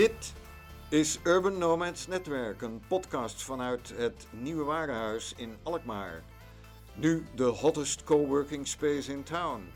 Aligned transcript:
Dit 0.00 0.32
is 0.88 1.18
Urban 1.22 1.58
Nomads 1.58 2.06
Netwerk, 2.06 2.62
een 2.62 2.82
podcast 2.88 3.42
vanuit 3.42 3.92
het 3.96 4.26
Nieuwe 4.30 4.64
Warenhuis 4.64 5.32
in 5.36 5.56
Alkmaar. 5.62 6.22
Nu 6.94 7.26
de 7.34 7.44
hottest 7.44 8.04
coworking 8.04 8.68
space 8.68 9.12
in 9.12 9.22
town. 9.22 9.72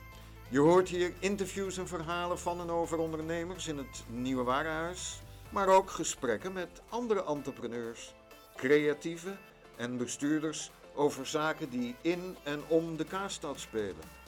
Je 0.49 0.59
hoort 0.59 0.89
hier 0.89 1.13
interviews 1.19 1.79
en 1.79 1.89
verhalen 1.89 2.39
van 2.39 2.61
en 2.61 2.71
over 2.71 2.99
ondernemers 2.99 3.69
in 3.69 3.79
het 3.79 4.05
Nieuwe 4.07 4.43
Warenhuis, 4.43 5.21
maar 5.51 5.69
ook 5.69 5.91
gesprekken 5.91 6.53
met 6.53 6.83
andere 6.89 7.25
entrepreneurs, 7.25 8.15
creatieven 8.57 9.39
en 9.77 9.97
bestuurders 9.97 10.71
over 10.95 11.27
zaken 11.27 11.71
die 11.71 11.95
in 12.01 12.37
en 12.43 12.63
om 12.69 12.97
de 12.97 13.05
Kaarstad 13.05 13.61
spelen. 13.61 14.24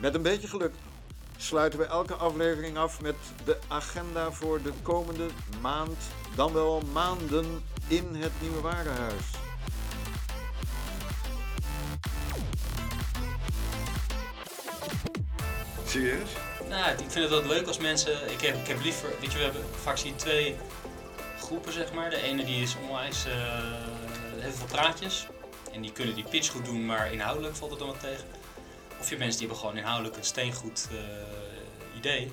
Met 0.00 0.14
een 0.14 0.22
beetje 0.22 0.48
geluk 0.48 0.74
sluiten 1.36 1.78
we 1.78 1.84
elke 1.84 2.14
aflevering 2.14 2.76
af 2.76 3.00
met 3.00 3.14
de 3.44 3.58
agenda 3.68 4.32
voor 4.32 4.62
de 4.62 4.72
komende 4.82 5.26
maand, 5.60 5.96
dan 6.34 6.52
wel 6.52 6.82
maanden 6.92 7.64
in 7.88 8.14
het 8.14 8.32
nieuwe 8.40 8.60
warenhuis. 8.60 9.22
Serieus? 15.86 16.30
Nou, 16.68 16.90
ik 16.90 17.10
vind 17.10 17.14
het 17.14 17.28
wel 17.28 17.46
leuk 17.46 17.66
als 17.66 17.78
mensen. 17.78 18.32
Ik 18.32 18.40
heb, 18.40 18.56
ik 18.56 18.66
heb 18.66 18.82
liever. 18.82 19.08
Weet 19.20 19.32
je, 19.32 19.38
we 19.38 19.44
hebben 19.44 19.62
je 20.04 20.16
twee 20.16 20.56
groepen, 21.38 21.72
zeg 21.72 21.92
maar. 21.92 22.10
De 22.10 22.22
ene 22.22 22.44
die 22.44 22.62
is 22.62 22.76
onwijs. 22.82 23.26
Uh, 23.26 23.32
heel 24.38 24.52
veel 24.52 24.66
praatjes. 24.66 25.26
En 25.72 25.80
die 25.80 25.92
kunnen 25.92 26.14
die 26.14 26.24
pitch 26.24 26.50
goed 26.50 26.64
doen, 26.64 26.86
maar 26.86 27.12
inhoudelijk 27.12 27.56
valt 27.56 27.70
het 27.70 27.78
dan 27.78 27.88
wat 27.88 28.00
tegen. 28.00 28.39
Of 29.00 29.10
je 29.10 29.16
mensen 29.16 29.38
die 29.38 29.48
hebben 29.48 29.56
gewoon 29.56 29.76
inhoudelijk 29.76 30.16
een 30.16 30.24
steengoed 30.24 30.88
uh, 30.92 30.98
idee. 31.96 32.32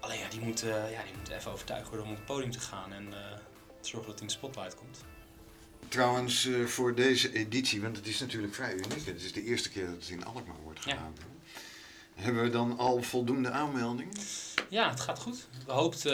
Alleen 0.00 0.18
ja, 0.18 0.28
die 0.28 0.40
moeten, 0.40 0.90
ja, 0.90 1.02
die 1.02 1.14
moeten 1.16 1.36
even 1.36 1.52
overtuigen 1.52 1.88
worden 1.88 2.06
om 2.06 2.12
op 2.12 2.18
het 2.18 2.26
podium 2.26 2.50
te 2.50 2.60
gaan 2.60 2.92
en 2.92 3.06
uh, 3.06 3.14
zorgen 3.80 4.10
dat 4.10 4.10
het 4.10 4.20
in 4.20 4.26
de 4.26 4.32
spotlight 4.32 4.76
komt. 4.76 5.04
Trouwens, 5.88 6.44
uh, 6.44 6.66
voor 6.66 6.94
deze 6.94 7.32
editie, 7.32 7.80
want 7.80 7.96
het 7.96 8.06
is 8.06 8.20
natuurlijk 8.20 8.54
vrij 8.54 8.72
uniek. 8.72 9.06
Het 9.06 9.22
is 9.22 9.32
de 9.32 9.44
eerste 9.44 9.70
keer 9.70 9.86
dat 9.86 9.94
het 9.94 10.08
in 10.08 10.24
Alkmaar 10.24 10.60
wordt 10.62 10.80
gedaan. 10.80 11.14
Ja. 11.16 12.22
Hebben 12.22 12.42
we 12.42 12.50
dan 12.50 12.78
al 12.78 13.02
voldoende 13.02 13.50
aanmeldingen? 13.50 14.14
Ja, 14.68 14.90
het 14.90 15.00
gaat 15.00 15.18
goed. 15.18 15.46
We 15.66 15.72
hoopten... 15.72 16.12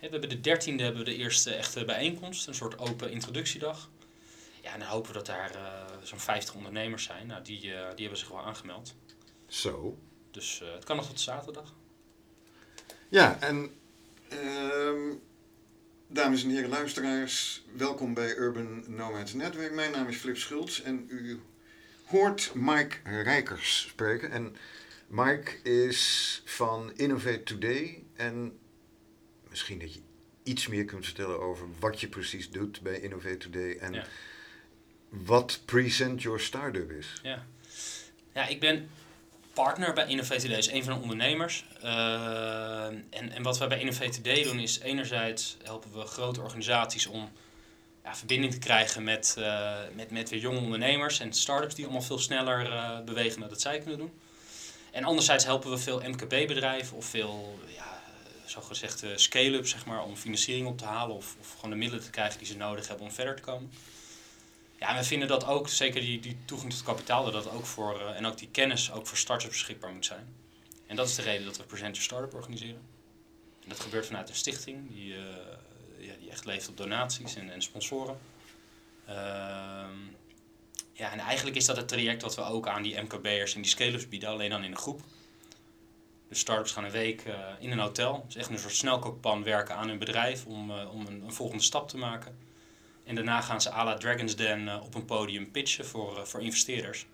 we 0.00 0.08
hebben 0.08 0.28
de 0.28 0.40
dertiende 0.40 0.82
hebben 0.82 1.04
we 1.04 1.10
de 1.10 1.16
eerste 1.16 1.54
echte 1.54 1.84
bijeenkomst. 1.84 2.46
Een 2.46 2.54
soort 2.54 2.78
open 2.78 3.10
introductiedag. 3.10 3.88
Ja, 4.62 4.72
en 4.72 4.78
dan 4.78 4.88
hopen 4.88 5.12
we 5.12 5.16
dat 5.16 5.26
daar 5.26 5.56
uh, 5.56 5.96
zo'n 6.02 6.20
50 6.20 6.54
ondernemers 6.54 7.04
zijn. 7.04 7.26
Nou, 7.26 7.42
die, 7.42 7.64
uh, 7.64 7.72
die 7.72 8.00
hebben 8.00 8.18
zich 8.18 8.28
wel 8.28 8.44
aangemeld. 8.44 8.94
Zo. 9.46 9.98
Dus 10.30 10.60
uh, 10.62 10.72
het 10.72 10.84
kan 10.84 10.96
nog 10.96 11.06
tot 11.06 11.20
zaterdag. 11.20 11.74
Ja, 13.08 13.40
en 13.40 13.70
ehm, 14.28 15.14
dames 16.06 16.44
en 16.44 16.50
heren 16.50 16.68
luisteraars, 16.68 17.64
welkom 17.76 18.14
bij 18.14 18.36
Urban 18.36 18.84
Nomads 18.96 19.32
Netwerk. 19.32 19.72
Mijn 19.72 19.90
naam 19.90 20.08
is 20.08 20.16
Flip 20.16 20.36
Schultz 20.36 20.80
en 20.80 21.06
u 21.08 21.40
hoort 22.04 22.50
Mike 22.54 22.96
Rijkers 23.04 23.80
spreken. 23.80 24.30
En 24.30 24.56
Mike 25.06 25.52
is 25.62 26.42
van 26.44 26.92
Innovate 26.96 27.42
Today 27.42 28.04
en 28.14 28.58
misschien 29.48 29.78
dat 29.78 29.94
je 29.94 30.00
iets 30.42 30.66
meer 30.66 30.84
kunt 30.84 31.04
vertellen 31.04 31.40
over 31.40 31.66
wat 31.80 32.00
je 32.00 32.08
precies 32.08 32.50
doet 32.50 32.80
bij 32.80 33.00
Innovate 33.00 33.36
Today 33.36 33.76
en 33.76 33.92
ja 33.92 34.06
wat 35.12 35.60
Present 35.64 36.22
Your 36.22 36.40
Startup 36.40 36.90
is. 36.90 37.06
Ja, 37.22 37.46
ja 38.32 38.46
ik 38.46 38.60
ben 38.60 38.90
partner 39.52 39.92
bij 39.92 40.08
Innovate 40.08 40.48
is 40.48 40.70
een 40.70 40.84
van 40.84 40.94
de 40.94 41.00
ondernemers. 41.00 41.64
Uh, 41.84 42.84
en, 42.84 43.10
en 43.10 43.42
wat 43.42 43.58
wij 43.58 43.68
bij 43.68 43.80
Innovate 43.80 44.42
doen 44.42 44.58
is 44.58 44.80
enerzijds 44.80 45.56
helpen 45.62 45.92
we 45.92 46.06
grote 46.06 46.40
organisaties 46.40 47.06
om 47.06 47.30
ja, 48.04 48.14
verbinding 48.14 48.52
te 48.52 48.58
krijgen 48.58 49.04
met, 49.04 49.36
uh, 49.38 49.76
met, 49.94 50.10
met 50.10 50.30
weer 50.30 50.40
jonge 50.40 50.58
ondernemers 50.58 51.20
en 51.20 51.32
startups 51.32 51.74
die 51.74 51.84
allemaal 51.84 52.02
veel 52.02 52.18
sneller 52.18 52.66
uh, 52.66 53.00
bewegen 53.00 53.40
dan 53.40 53.48
dat 53.48 53.60
zij 53.60 53.78
kunnen 53.78 53.98
doen. 53.98 54.12
En 54.90 55.04
anderzijds 55.04 55.44
helpen 55.44 55.70
we 55.70 55.78
veel 55.78 56.00
MKB-bedrijven 56.00 56.96
of 56.96 57.04
veel 57.04 57.58
ja, 57.74 58.02
zogezegd 58.44 59.04
scale-ups 59.14 59.70
zeg 59.70 59.86
maar, 59.86 60.04
om 60.04 60.16
financiering 60.16 60.66
op 60.66 60.78
te 60.78 60.84
halen 60.84 61.16
of, 61.16 61.36
of 61.40 61.54
gewoon 61.54 61.70
de 61.70 61.76
middelen 61.76 62.04
te 62.04 62.10
krijgen 62.10 62.38
die 62.38 62.46
ze 62.46 62.56
nodig 62.56 62.88
hebben 62.88 63.06
om 63.06 63.12
verder 63.12 63.36
te 63.36 63.42
komen. 63.42 63.70
Ja, 64.82 64.96
we 64.96 65.04
vinden 65.04 65.28
dat 65.28 65.46
ook, 65.46 65.68
zeker 65.68 66.00
die, 66.00 66.20
die 66.20 66.36
toegang 66.44 66.72
tot 66.72 66.82
kapitaal, 66.82 67.24
dat 67.24 67.32
dat 67.32 67.50
ook 67.50 67.66
voor, 67.66 68.00
uh, 68.00 68.16
en 68.16 68.26
ook 68.26 68.38
die 68.38 68.48
kennis 68.48 68.92
ook 68.92 69.06
voor 69.06 69.16
startups 69.16 69.52
beschikbaar 69.52 69.92
moet 69.92 70.04
zijn. 70.04 70.34
En 70.86 70.96
dat 70.96 71.08
is 71.08 71.14
de 71.14 71.22
reden 71.22 71.44
dat 71.44 71.56
we 71.56 71.62
Present 71.62 71.96
Your 71.96 72.02
Startup 72.02 72.34
organiseren. 72.34 72.80
En 73.62 73.68
dat 73.68 73.80
gebeurt 73.80 74.06
vanuit 74.06 74.28
een 74.28 74.34
stichting 74.34 74.90
die, 74.90 75.14
uh, 75.14 75.20
ja, 75.98 76.14
die 76.20 76.30
echt 76.30 76.44
leeft 76.44 76.68
op 76.68 76.76
donaties 76.76 77.34
en, 77.34 77.50
en 77.50 77.62
sponsoren. 77.62 78.18
Uh, 79.08 79.14
ja, 80.92 81.12
en 81.12 81.18
eigenlijk 81.18 81.56
is 81.56 81.66
dat 81.66 81.76
het 81.76 81.88
traject 81.88 82.22
wat 82.22 82.34
we 82.34 82.42
ook 82.42 82.68
aan 82.68 82.82
die 82.82 83.00
MKB'ers 83.00 83.54
en 83.54 83.62
die 83.62 83.70
scale-ups 83.70 84.08
bieden, 84.08 84.28
alleen 84.28 84.50
dan 84.50 84.64
in 84.64 84.70
een 84.70 84.76
groep. 84.76 85.00
De 86.28 86.34
startups 86.34 86.72
gaan 86.72 86.84
een 86.84 86.90
week 86.90 87.24
uh, 87.26 87.34
in 87.58 87.70
een 87.70 87.78
hotel, 87.78 88.24
dus 88.26 88.36
echt 88.36 88.50
een 88.50 88.58
soort 88.58 88.74
snelkookpan 88.74 89.44
werken 89.44 89.74
aan 89.74 89.88
hun 89.88 89.98
bedrijf 89.98 90.46
om, 90.46 90.70
om 90.70 91.06
een, 91.06 91.22
een 91.22 91.32
volgende 91.32 91.62
stap 91.62 91.88
te 91.88 91.96
maken. 91.96 92.50
En 93.04 93.14
daarna 93.14 93.40
gaan 93.40 93.60
ze 93.60 93.70
à 93.70 93.84
la 93.84 93.94
Dragon's 93.94 94.36
Den 94.36 94.60
uh, 94.60 94.82
op 94.82 94.94
een 94.94 95.04
podium 95.04 95.50
pitchen 95.50 95.86
voor, 95.86 96.18
uh, 96.18 96.24
voor 96.24 96.40
investeerders. 96.40 97.06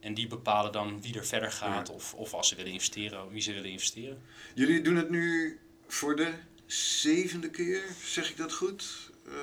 En 0.00 0.14
die 0.14 0.26
bepalen 0.26 0.72
dan 0.72 1.02
wie 1.02 1.18
er 1.18 1.26
verder 1.26 1.52
gaat 1.52 1.88
ja. 1.88 1.94
of, 1.94 2.14
of 2.14 2.34
als 2.34 2.48
ze 2.48 2.56
willen 2.56 2.72
investeren, 2.72 3.30
wie 3.30 3.42
ze 3.42 3.52
willen 3.52 3.70
investeren. 3.70 4.22
Jullie 4.54 4.82
doen 4.82 4.96
het 4.96 5.10
nu 5.10 5.58
voor 5.86 6.16
de 6.16 6.32
zevende 6.66 7.50
keer, 7.50 7.82
zeg 8.04 8.30
ik 8.30 8.36
dat 8.36 8.52
goed? 8.52 9.10
Uh... 9.26 9.34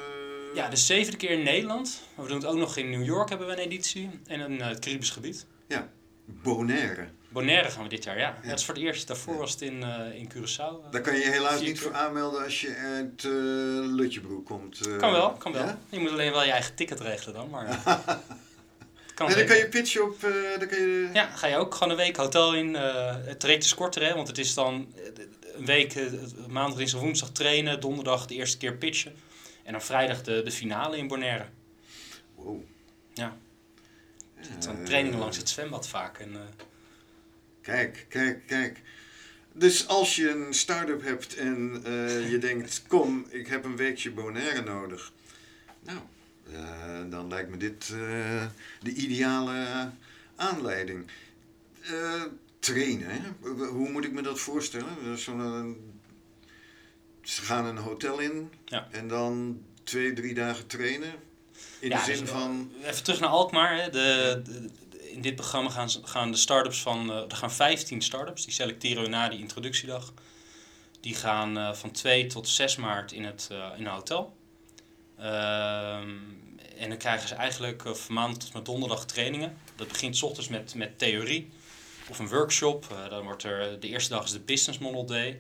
Ja, 0.56 0.70
de 0.70 0.76
zevende 0.76 1.18
keer 1.18 1.30
in 1.30 1.44
Nederland. 1.44 2.02
Maar 2.16 2.26
we 2.26 2.32
doen 2.32 2.42
het 2.42 2.50
ook 2.50 2.58
nog 2.58 2.78
in 2.78 2.90
New 2.90 3.06
York 3.06 3.30
hebben 3.30 3.48
we 3.48 3.54
een 3.54 3.60
editie. 3.60 4.10
En 4.26 4.40
in 4.40 4.62
het 4.62 4.80
Caribisch 4.80 5.10
gebied. 5.10 5.46
Ja, 5.68 5.90
Bonaire. 6.26 7.08
Bonaire 7.38 7.70
gaan 7.70 7.84
we 7.84 7.90
dit 7.90 8.04
jaar, 8.04 8.18
ja. 8.18 8.38
ja. 8.42 8.50
Dat 8.50 8.60
is 8.60 8.66
voor 8.66 8.74
het 8.74 8.84
eerst. 8.84 9.08
Daarvoor 9.08 9.38
was 9.38 9.52
het 9.52 9.62
in, 9.62 9.82
uh, 9.82 10.20
in 10.20 10.32
Curaçao. 10.32 10.90
Daar 10.92 11.02
kan 11.02 11.14
je 11.14 11.20
je 11.20 11.32
helaas 11.32 11.62
niet 11.62 11.80
voor 11.80 11.94
aanmelden 11.94 12.44
als 12.44 12.62
je 12.62 12.76
uit 12.76 13.24
uh, 13.24 13.32
Lutjebroek 13.96 14.46
komt. 14.46 14.88
Uh, 14.88 14.98
kan 14.98 15.12
wel, 15.12 15.32
kan 15.32 15.52
wel. 15.52 15.66
Ja? 15.66 15.80
Je 15.90 16.00
moet 16.00 16.12
alleen 16.12 16.32
wel 16.32 16.44
je 16.44 16.52
eigen 16.52 16.76
ticket 16.76 17.00
regelen 17.00 17.36
dan, 17.36 17.50
maar... 17.50 17.66
kan 19.16 19.30
en 19.30 19.36
dan 19.36 19.46
kan 19.46 19.58
je 19.58 19.68
pitchen 19.70 20.04
op... 20.04 20.22
dan 20.60 20.68
kan 20.68 20.78
je... 20.78 21.10
Ja, 21.14 21.30
ga 21.30 21.48
je 21.48 21.58
ook 21.58 21.74
gewoon 21.74 21.90
een 21.90 21.98
week 21.98 22.16
hotel 22.16 22.56
in. 22.56 22.74
het 22.74 23.40
traject 23.40 23.64
is 23.64 23.74
korter, 23.74 24.04
hè, 24.04 24.14
want 24.14 24.28
het 24.28 24.38
is 24.38 24.54
dan 24.54 24.94
een 25.56 25.66
week, 25.66 25.96
maandag, 26.48 26.78
dinsdag, 26.78 27.02
woensdag 27.02 27.30
trainen. 27.30 27.80
Donderdag 27.80 28.26
de 28.26 28.36
eerste 28.36 28.58
keer 28.58 28.74
pitchen. 28.74 29.16
En 29.64 29.72
dan 29.72 29.82
vrijdag 29.82 30.22
de, 30.22 30.42
de 30.44 30.52
finale 30.52 30.98
in 30.98 31.08
Bonaire. 31.08 31.46
Wow. 32.36 32.62
Ja. 33.14 33.38
Het 34.36 34.64
zijn 34.64 34.86
trainingen 34.86 35.20
langs 35.20 35.38
het 35.38 35.50
zwembad 35.50 35.88
vaak. 35.88 36.20
En. 36.20 36.36
Kijk, 37.68 38.06
kijk, 38.10 38.42
kijk. 38.46 38.82
Dus 39.54 39.88
als 39.88 40.16
je 40.16 40.30
een 40.30 40.54
start-up 40.54 41.04
hebt 41.04 41.36
en 41.36 41.84
uh, 41.88 42.32
je 42.32 42.38
denkt, 42.48 42.84
kom, 42.88 43.26
ik 43.30 43.48
heb 43.48 43.64
een 43.64 43.76
weekje 43.76 44.12
Bonaire 44.12 44.62
nodig. 44.62 45.12
Nou, 45.80 46.00
uh, 46.52 47.12
dan 47.12 47.28
lijkt 47.28 47.50
me 47.50 47.58
dit 47.58 47.88
de 48.82 48.94
ideale 48.94 49.90
aanleiding. 50.36 51.06
trainen, 52.60 53.10
hè? 53.10 53.50
hoe 53.66 53.90
moet 53.90 54.06
ik 54.06 54.12
me 54.12 54.22
dat 54.22 54.40
voorstellen? 54.40 55.18
Zo'n, 55.18 55.78
ze 57.22 57.42
gaan 57.42 57.66
een 57.66 57.78
hotel 57.78 58.20
in 58.20 58.52
ja. 58.66 58.88
en 58.92 59.08
dan 59.08 59.62
twee, 59.84 60.14
drie 60.14 60.34
dagen 60.34 60.68
trainen. 60.68 61.14
In 61.80 61.90
ja, 61.90 61.98
de 61.98 62.14
zin 62.14 62.20
dus, 62.20 62.30
van... 62.30 62.72
Even 62.84 63.04
terug 63.04 63.20
naar 63.20 63.30
Alkmaar. 63.30 63.82
Hè. 63.82 63.90
De, 63.90 64.42
in 65.18 65.24
dit 65.24 65.36
programma 65.36 65.70
gaan, 65.70 65.90
gaan 66.04 66.32
de 66.32 66.38
start-ups 66.38 66.82
van... 66.82 67.10
Uh, 67.10 67.16
er 67.16 67.36
gaan 67.36 67.52
15 67.52 68.02
start-ups, 68.02 68.44
die 68.44 68.54
selecteren 68.54 69.04
we 69.04 69.10
na 69.10 69.30
die 69.30 69.40
introductiedag. 69.40 70.14
Die 71.00 71.16
gaan 71.16 71.58
uh, 71.58 71.74
van 71.74 71.92
2 71.92 72.26
tot 72.28 72.50
6 72.50 72.76
maart 72.76 73.12
in, 73.12 73.26
het, 73.26 73.50
uh, 73.52 73.68
in 73.78 73.86
een 73.86 73.92
hotel. 73.92 74.36
en 76.78 76.90
dan 76.90 76.98
krijgen 76.98 77.28
ze 77.28 77.36
eigenlijk 77.36 77.82
van 77.86 78.16
maandag 78.16 78.50
tot 78.50 78.66
donderdag 78.66 79.06
trainingen. 79.06 79.58
Dat 79.76 79.88
begint 79.88 80.18
s 80.18 80.22
ochtends 80.22 80.50
met, 80.50 80.76
met 80.76 81.00
theorie 81.00 81.50
of 82.10 82.20
een 82.20 82.30
workshop. 82.30 83.08
dan 83.10 83.24
wordt 83.24 83.44
er, 83.44 83.80
de 83.80 83.88
eerste 83.88 84.14
dag 84.14 84.24
is 84.24 84.32
de 84.32 84.40
Business 84.40 84.80
Model 84.80 85.06
Day. 85.06 85.32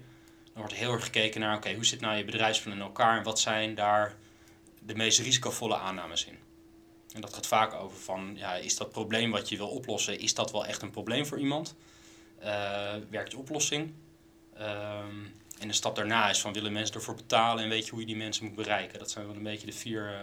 Dan 0.53 0.61
wordt 0.61 0.73
heel 0.73 0.91
erg 0.91 1.03
gekeken 1.03 1.41
naar, 1.41 1.55
oké, 1.55 1.73
hoe 1.73 1.85
zit 1.85 2.01
nou 2.01 2.17
je 2.17 2.25
bedrijfsplan 2.25 2.73
in 2.73 2.81
elkaar? 2.81 3.17
En 3.17 3.23
wat 3.23 3.39
zijn 3.39 3.75
daar 3.75 4.15
de 4.79 4.95
meest 4.95 5.19
risicovolle 5.19 5.77
aannames 5.77 6.25
in. 6.25 6.37
En 7.17 7.23
dat 7.23 7.33
gaat 7.33 7.47
vaak 7.47 7.73
over 7.73 7.97
van, 7.97 8.33
ja, 8.35 8.55
is 8.55 8.77
dat 8.77 8.91
probleem 8.91 9.31
wat 9.31 9.49
je 9.49 9.57
wil 9.57 9.67
oplossen, 9.67 10.19
is 10.19 10.33
dat 10.33 10.51
wel 10.51 10.65
echt 10.65 10.81
een 10.81 10.91
probleem 10.91 11.25
voor 11.25 11.39
iemand? 11.39 11.75
Uh, 12.43 12.93
werkt 13.09 13.31
je 13.31 13.37
oplossing? 13.37 13.93
Um, 14.59 15.33
en 15.59 15.67
de 15.67 15.73
stap 15.73 15.95
daarna 15.95 16.29
is 16.29 16.39
van, 16.39 16.53
willen 16.53 16.71
mensen 16.71 16.95
ervoor 16.95 17.15
betalen 17.15 17.63
en 17.63 17.69
weet 17.69 17.85
je 17.85 17.91
hoe 17.91 17.99
je 17.99 18.05
die 18.05 18.15
mensen 18.15 18.45
moet 18.45 18.55
bereiken? 18.55 18.99
Dat 18.99 19.11
zijn 19.11 19.27
wel 19.27 19.35
een 19.35 19.43
beetje 19.43 19.65
de 19.65 19.73
vier, 19.73 20.01
uh, 20.01 20.19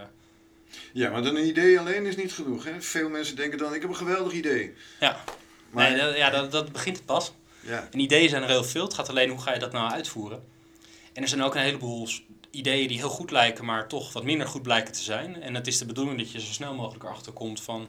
Ja, 0.93 1.09
maar 1.09 1.23
dan 1.23 1.35
een 1.35 1.47
idee 1.47 1.79
alleen 1.79 2.05
is 2.05 2.15
niet 2.15 2.33
genoeg. 2.33 2.63
Hè? 2.63 2.81
Veel 2.81 3.09
mensen 3.09 3.35
denken 3.35 3.57
dan, 3.57 3.73
ik 3.73 3.81
heb 3.81 3.89
een 3.89 3.95
geweldig 3.95 4.33
idee. 4.33 4.73
Ja, 4.99 5.23
Maar, 5.69 5.89
nee, 5.89 5.99
dat, 5.99 6.17
ja 6.17 6.29
dat, 6.29 6.51
dat 6.51 6.71
begint 6.71 6.97
het 6.97 7.05
pas. 7.05 7.33
ja. 7.59 7.87
En 7.91 7.99
ideeën 7.99 8.29
zijn 8.29 8.43
er 8.43 8.49
heel 8.49 8.63
veel. 8.63 8.83
Het 8.83 8.93
gaat 8.93 9.09
alleen 9.09 9.29
hoe 9.29 9.41
ga 9.41 9.53
je 9.53 9.59
dat 9.59 9.71
nou 9.71 9.91
uitvoeren. 9.91 10.43
En 11.13 11.21
er 11.21 11.27
zijn 11.27 11.43
ook 11.43 11.55
een 11.55 11.61
heleboel 11.61 12.07
ideeën 12.55 12.87
die 12.87 12.97
heel 12.97 13.09
goed 13.09 13.31
lijken, 13.31 13.65
maar 13.65 13.87
toch 13.87 14.13
wat 14.13 14.23
minder 14.23 14.47
goed 14.47 14.61
blijken 14.61 14.93
te 14.93 15.03
zijn. 15.03 15.41
En 15.41 15.55
het 15.55 15.67
is 15.67 15.77
de 15.77 15.85
bedoeling 15.85 16.17
dat 16.17 16.31
je 16.31 16.39
zo 16.39 16.51
snel 16.51 16.73
mogelijk 16.73 17.03
erachter 17.03 17.31
komt 17.31 17.61
van... 17.61 17.87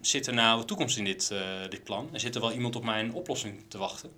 Zit 0.00 0.26
er 0.26 0.34
nou 0.34 0.64
toekomst 0.64 0.98
in 0.98 1.04
dit, 1.04 1.30
eh, 1.30 1.40
dit 1.68 1.84
plan? 1.84 2.08
En 2.12 2.20
zit 2.20 2.34
er 2.34 2.40
wel 2.40 2.52
iemand 2.52 2.76
op 2.76 2.84
mijn 2.84 3.12
oplossing 3.12 3.64
te 3.68 3.78
wachten? 3.78 4.10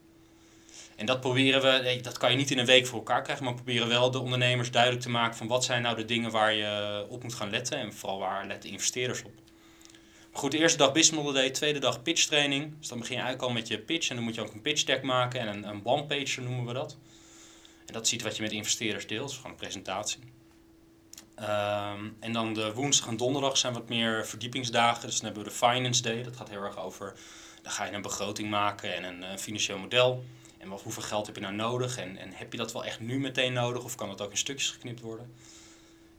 En 0.96 1.06
dat 1.06 1.20
proberen 1.20 1.62
we, 1.62 2.00
dat 2.02 2.18
kan 2.18 2.30
je 2.30 2.36
niet 2.36 2.50
in 2.50 2.58
een 2.58 2.66
week 2.66 2.86
voor 2.86 2.98
elkaar 2.98 3.22
krijgen, 3.22 3.44
maar 3.44 3.54
proberen 3.54 3.88
wel 3.88 4.10
de 4.10 4.18
ondernemers 4.18 4.70
duidelijk 4.70 5.02
te 5.02 5.10
maken 5.10 5.36
van 5.36 5.46
wat 5.46 5.64
zijn 5.64 5.82
nou 5.82 5.96
de 5.96 6.04
dingen 6.04 6.30
waar 6.30 6.54
je 6.54 7.06
op 7.08 7.22
moet 7.22 7.34
gaan 7.34 7.50
letten. 7.50 7.78
En 7.78 7.94
vooral 7.94 8.18
waar 8.18 8.46
letten 8.46 8.70
investeerders 8.70 9.22
op. 9.22 9.32
Goed, 10.32 10.50
de 10.50 10.58
eerste 10.58 10.78
dag 10.78 10.92
business 10.92 11.22
model 11.22 11.40
day, 11.40 11.50
tweede 11.50 11.78
dag 11.78 12.02
pitch 12.02 12.26
training. 12.26 12.78
Dus 12.78 12.88
dan 12.88 12.98
begin 12.98 13.16
je 13.16 13.22
eigenlijk 13.22 13.50
al 13.50 13.58
met 13.58 13.68
je 13.68 13.78
pitch 13.78 14.08
en 14.08 14.16
dan 14.16 14.24
moet 14.24 14.34
je 14.34 14.40
ook 14.40 14.52
een 14.52 14.62
pitch 14.62 14.84
deck 14.84 15.02
maken 15.02 15.40
en 15.40 15.48
een, 15.48 15.68
een 15.68 15.80
one 15.84 16.04
pager 16.04 16.42
noemen 16.42 16.66
we 16.66 16.72
dat. 16.72 16.96
En 17.90 17.96
dat 17.96 18.08
ziet 18.08 18.22
wat 18.22 18.36
je 18.36 18.42
met 18.42 18.52
investeerders 18.52 19.06
deelt, 19.06 19.32
gewoon 19.32 19.50
een 19.50 19.56
presentatie. 19.56 20.20
Ehm, 21.34 22.08
en 22.20 22.32
dan 22.32 22.54
de 22.54 22.74
woensdag 22.74 23.08
en 23.08 23.16
donderdag 23.16 23.56
zijn 23.56 23.72
wat 23.72 23.88
meer 23.88 24.26
verdiepingsdagen. 24.26 25.06
Dus 25.06 25.14
dan 25.14 25.24
hebben 25.24 25.42
we 25.42 25.48
de 25.48 25.54
finance 25.54 26.02
day, 26.02 26.22
dat 26.22 26.36
gaat 26.36 26.48
heel 26.48 26.62
erg 26.62 26.78
over, 26.78 27.12
dan 27.62 27.72
ga 27.72 27.84
je 27.84 27.92
een 27.92 28.02
begroting 28.02 28.50
maken 28.50 28.94
en 28.94 29.04
een, 29.04 29.22
eh, 29.22 29.36
financieel 29.36 29.78
model. 29.78 30.24
En 30.58 30.68
wat, 30.68 30.82
hoeveel 30.82 31.02
geld 31.02 31.26
heb 31.26 31.34
je 31.34 31.40
nou 31.40 31.54
nodig 31.54 31.98
en, 31.98 32.16
en 32.16 32.32
heb 32.32 32.52
je 32.52 32.58
dat 32.58 32.72
wel 32.72 32.84
echt 32.84 33.00
nu 33.00 33.20
meteen 33.20 33.52
nodig 33.52 33.84
of 33.84 33.94
kan 33.94 34.08
dat 34.08 34.20
ook 34.20 34.30
in 34.30 34.36
stukjes 34.36 34.70
geknipt 34.70 35.00
worden? 35.00 35.34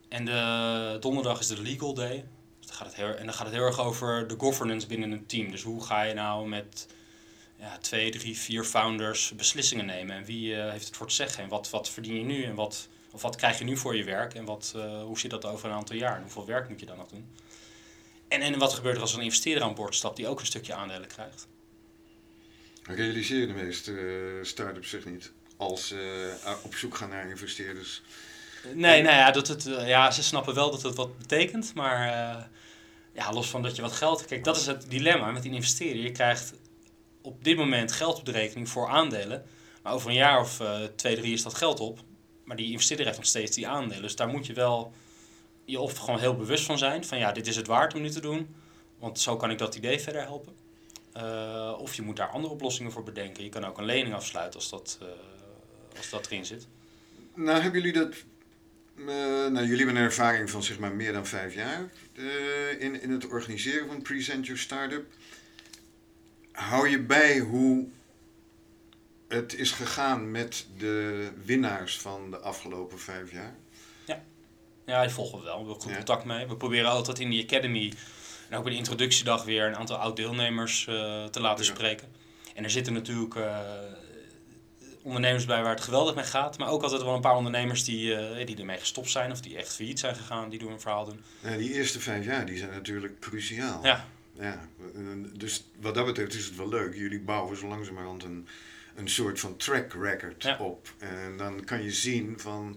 En 0.08 0.24
de 0.24 0.96
donderdag 1.00 1.40
is 1.40 1.46
de 1.46 1.62
legal 1.62 1.94
day. 1.94 2.24
Dus 2.60 2.70
gaat 2.70 2.86
het 2.86 2.96
heel, 2.96 3.14
en 3.14 3.24
dan 3.24 3.34
gaat 3.34 3.46
het 3.46 3.54
heel 3.54 3.64
erg 3.64 3.80
over 3.80 4.28
de 4.28 4.34
governance 4.38 4.86
binnen 4.86 5.10
een 5.10 5.26
team. 5.26 5.50
Dus 5.50 5.62
hoe 5.62 5.84
ga 5.84 6.02
je 6.02 6.14
nou 6.14 6.48
met 6.48 6.86
ja, 7.62 7.78
twee, 7.78 8.10
drie, 8.10 8.38
vier 8.38 8.64
founders 8.64 9.32
beslissingen 9.36 9.86
nemen? 9.86 10.16
En 10.16 10.24
wie 10.24 10.56
eh, 10.56 10.70
heeft 10.70 10.86
het 10.86 10.96
voor 10.96 11.06
het 11.06 11.14
zeggen? 11.14 11.42
En 11.42 11.48
wat, 11.48 11.70
wat 11.70 11.90
verdien 11.90 12.14
je 12.14 12.24
nu? 12.24 12.44
En 12.44 12.54
wat, 12.54 12.88
of 13.10 13.22
wat 13.22 13.36
krijg 13.36 13.58
je 13.58 13.64
nu 13.64 13.76
voor 13.76 13.96
je 13.96 14.04
werk? 14.04 14.34
En 14.34 14.44
wat, 14.44 14.72
eh, 14.76 15.02
hoe 15.02 15.18
zit 15.18 15.30
dat 15.30 15.44
over 15.44 15.68
een 15.68 15.74
aantal 15.74 15.96
jaar? 15.96 16.16
En 16.16 16.22
hoeveel 16.22 16.46
werk 16.46 16.68
moet 16.68 16.80
je 16.80 16.86
dan 16.86 16.96
nog 16.96 17.08
doen? 17.08 17.26
En, 18.28 18.40
en 18.40 18.58
wat 18.58 18.72
gebeurt 18.72 18.94
er 18.94 19.00
als 19.00 19.12
er 19.12 19.18
een 19.18 19.24
investeerder 19.24 19.62
aan 19.62 19.74
boord 19.74 19.94
stapt 19.94 20.16
die 20.16 20.28
ook 20.28 20.40
een 20.40 20.46
stukje 20.46 20.74
aandelen 20.74 21.08
krijgt? 21.08 21.46
Realiseren 22.82 23.48
de 23.48 23.62
meeste 23.62 23.92
eh, 23.92 24.44
start-ups 24.44 24.90
zich 24.90 25.04
niet 25.04 25.32
als 25.56 25.86
ze 25.86 26.34
op 26.62 26.74
zoek 26.74 26.96
gaan 26.96 27.08
naar 27.08 27.28
investeerders. 27.28 28.02
Nee, 28.74 29.02
nou 29.02 29.16
ja, 29.16 29.30
dat 29.30 29.48
het, 29.48 29.62
ja, 29.64 30.10
ze 30.10 30.22
snappen 30.22 30.54
wel 30.54 30.70
dat 30.70 30.82
het 30.82 30.94
wat 30.94 31.18
betekent, 31.18 31.74
maar 31.74 32.06
ja, 33.12 33.32
los 33.32 33.50
van 33.50 33.62
dat 33.62 33.76
je 33.76 33.82
wat 33.82 33.92
geld... 33.92 34.24
Kijk, 34.24 34.44
dat 34.44 34.56
is 34.56 34.66
het 34.66 34.90
dilemma 34.90 35.30
met 35.30 35.42
die 35.42 35.52
investeren. 35.52 36.02
Je 36.02 36.12
krijgt 36.12 36.52
op 37.22 37.44
dit 37.44 37.56
moment 37.56 37.92
geld 37.92 38.18
op 38.18 38.24
de 38.24 38.32
rekening 38.32 38.68
voor 38.68 38.88
aandelen, 38.88 39.44
maar 39.82 39.92
over 39.92 40.08
een 40.08 40.16
jaar 40.16 40.40
of 40.40 40.60
eh, 40.60 40.80
twee, 40.96 41.16
drie 41.16 41.32
is 41.32 41.42
dat 41.42 41.54
geld 41.54 41.80
op. 41.80 41.98
Maar 42.44 42.56
die 42.56 42.70
investeerder 42.70 43.06
heeft 43.06 43.18
nog 43.18 43.26
steeds 43.26 43.56
die 43.56 43.68
aandelen, 43.68 44.02
dus 44.02 44.16
daar 44.16 44.28
moet 44.28 44.46
je 44.46 44.52
wel 44.52 44.92
je 45.64 45.80
of 45.80 45.98
gewoon 45.98 46.20
heel 46.20 46.36
bewust 46.36 46.64
van 46.64 46.78
zijn, 46.78 47.04
van 47.04 47.18
ja, 47.18 47.32
dit 47.32 47.46
is 47.46 47.56
het 47.56 47.66
waard 47.66 47.94
om 47.94 48.00
nu 48.00 48.10
te 48.10 48.20
doen, 48.20 48.54
want 48.98 49.20
zo 49.20 49.36
kan 49.36 49.50
ik 49.50 49.58
dat 49.58 49.74
idee 49.74 50.00
verder 50.00 50.22
helpen. 50.22 50.52
Eh, 51.12 51.76
of 51.78 51.94
je 51.94 52.02
moet 52.02 52.16
daar 52.16 52.28
andere 52.28 52.54
oplossingen 52.54 52.92
voor 52.92 53.02
bedenken. 53.02 53.44
Je 53.44 53.50
kan 53.50 53.64
ook 53.64 53.78
een 53.78 53.84
lening 53.84 54.14
afsluiten 54.14 54.60
als 54.60 54.70
dat, 54.70 54.98
eh, 55.00 55.08
als 55.96 56.10
dat 56.10 56.26
erin 56.26 56.44
zit. 56.44 56.66
Nou, 57.34 57.60
hebben 57.60 57.80
jullie 57.80 57.98
dat... 57.98 58.14
nou, 58.96 59.66
jullie 59.66 59.76
hebben 59.76 59.96
een 59.96 60.02
ervaring 60.02 60.50
van 60.50 60.62
zeg 60.62 60.78
maar 60.78 60.92
meer 60.92 61.12
dan 61.12 61.26
vijf 61.26 61.54
jaar 61.54 61.90
in, 62.78 63.02
in 63.02 63.10
het 63.10 63.26
organiseren 63.26 63.86
van 63.86 64.02
Present 64.02 64.46
Your 64.46 64.60
Startup. 64.60 65.04
Hou 66.68 66.88
je 66.88 67.00
bij 67.00 67.38
hoe 67.38 67.86
het 69.28 69.54
is 69.54 69.70
gegaan 69.70 70.30
met 70.30 70.66
de 70.78 71.28
winnaars 71.44 71.98
van 72.00 72.30
de 72.30 72.38
afgelopen 72.38 72.98
vijf 72.98 73.32
jaar? 73.32 73.54
Ja, 74.86 75.02
die 75.02 75.10
volgen 75.10 75.38
we 75.38 75.44
wel. 75.44 75.52
We 75.52 75.58
hebben 75.58 75.80
goed 75.82 75.90
Ja. 75.90 75.96
contact 75.96 76.24
mee. 76.24 76.46
We 76.46 76.56
proberen 76.56 76.90
altijd 76.90 77.18
in 77.18 77.30
die 77.30 77.42
academy 77.44 77.92
en 78.48 78.56
ook 78.56 78.62
bij 78.62 78.72
de 78.72 78.78
introductiedag 78.78 79.44
weer 79.44 79.66
een 79.66 79.76
aantal 79.76 79.96
oud-deelnemers 79.96 80.86
eh, 80.86 81.24
te 81.24 81.40
laten 81.40 81.64
Ja. 81.64 81.70
spreken. 81.70 82.08
En 82.54 82.64
er 82.64 82.70
zitten 82.70 82.92
natuurlijk 82.92 83.34
eh, 83.34 83.58
ondernemers 85.02 85.44
bij 85.44 85.62
waar 85.62 85.74
het 85.74 85.80
geweldig 85.84 86.14
mee 86.14 86.24
gaat. 86.24 86.58
Maar 86.58 86.68
ook 86.68 86.82
altijd 86.82 87.02
wel 87.02 87.14
een 87.14 87.20
paar 87.20 87.36
ondernemers 87.36 87.84
die, 87.84 88.14
eh, 88.14 88.46
die 88.46 88.58
ermee 88.58 88.78
gestopt 88.78 89.10
zijn 89.10 89.30
of 89.30 89.40
die 89.40 89.56
echt 89.56 89.74
failliet 89.74 89.98
zijn 89.98 90.14
gegaan, 90.16 90.48
die 90.48 90.58
doen 90.58 90.72
een 90.72 90.80
verhaal 90.80 91.04
doen. 91.04 91.20
Nou, 91.40 91.58
die 91.58 91.72
eerste 91.74 92.00
vijf 92.00 92.24
jaar 92.24 92.46
die 92.46 92.58
zijn 92.58 92.70
natuurlijk 92.70 93.20
cruciaal. 93.20 93.84
Ja, 93.84 94.06
Ja, 94.38 94.68
dus 95.36 95.64
wat 95.80 95.94
dat 95.94 96.06
betreft 96.06 96.34
is 96.34 96.44
het 96.44 96.56
wel 96.56 96.68
leuk. 96.68 96.94
Jullie 96.94 97.20
bouwen 97.20 97.56
zo 97.56 97.66
langzamerhand 97.66 98.22
een, 98.24 98.46
een 98.94 99.08
soort 99.08 99.40
van 99.40 99.56
track 99.56 99.92
record 100.02 100.42
Ja. 100.42 100.58
op. 100.58 100.88
En 100.98 101.36
dan 101.36 101.64
kan 101.64 101.82
je 101.82 101.90
zien 101.92 102.34
van 102.40 102.76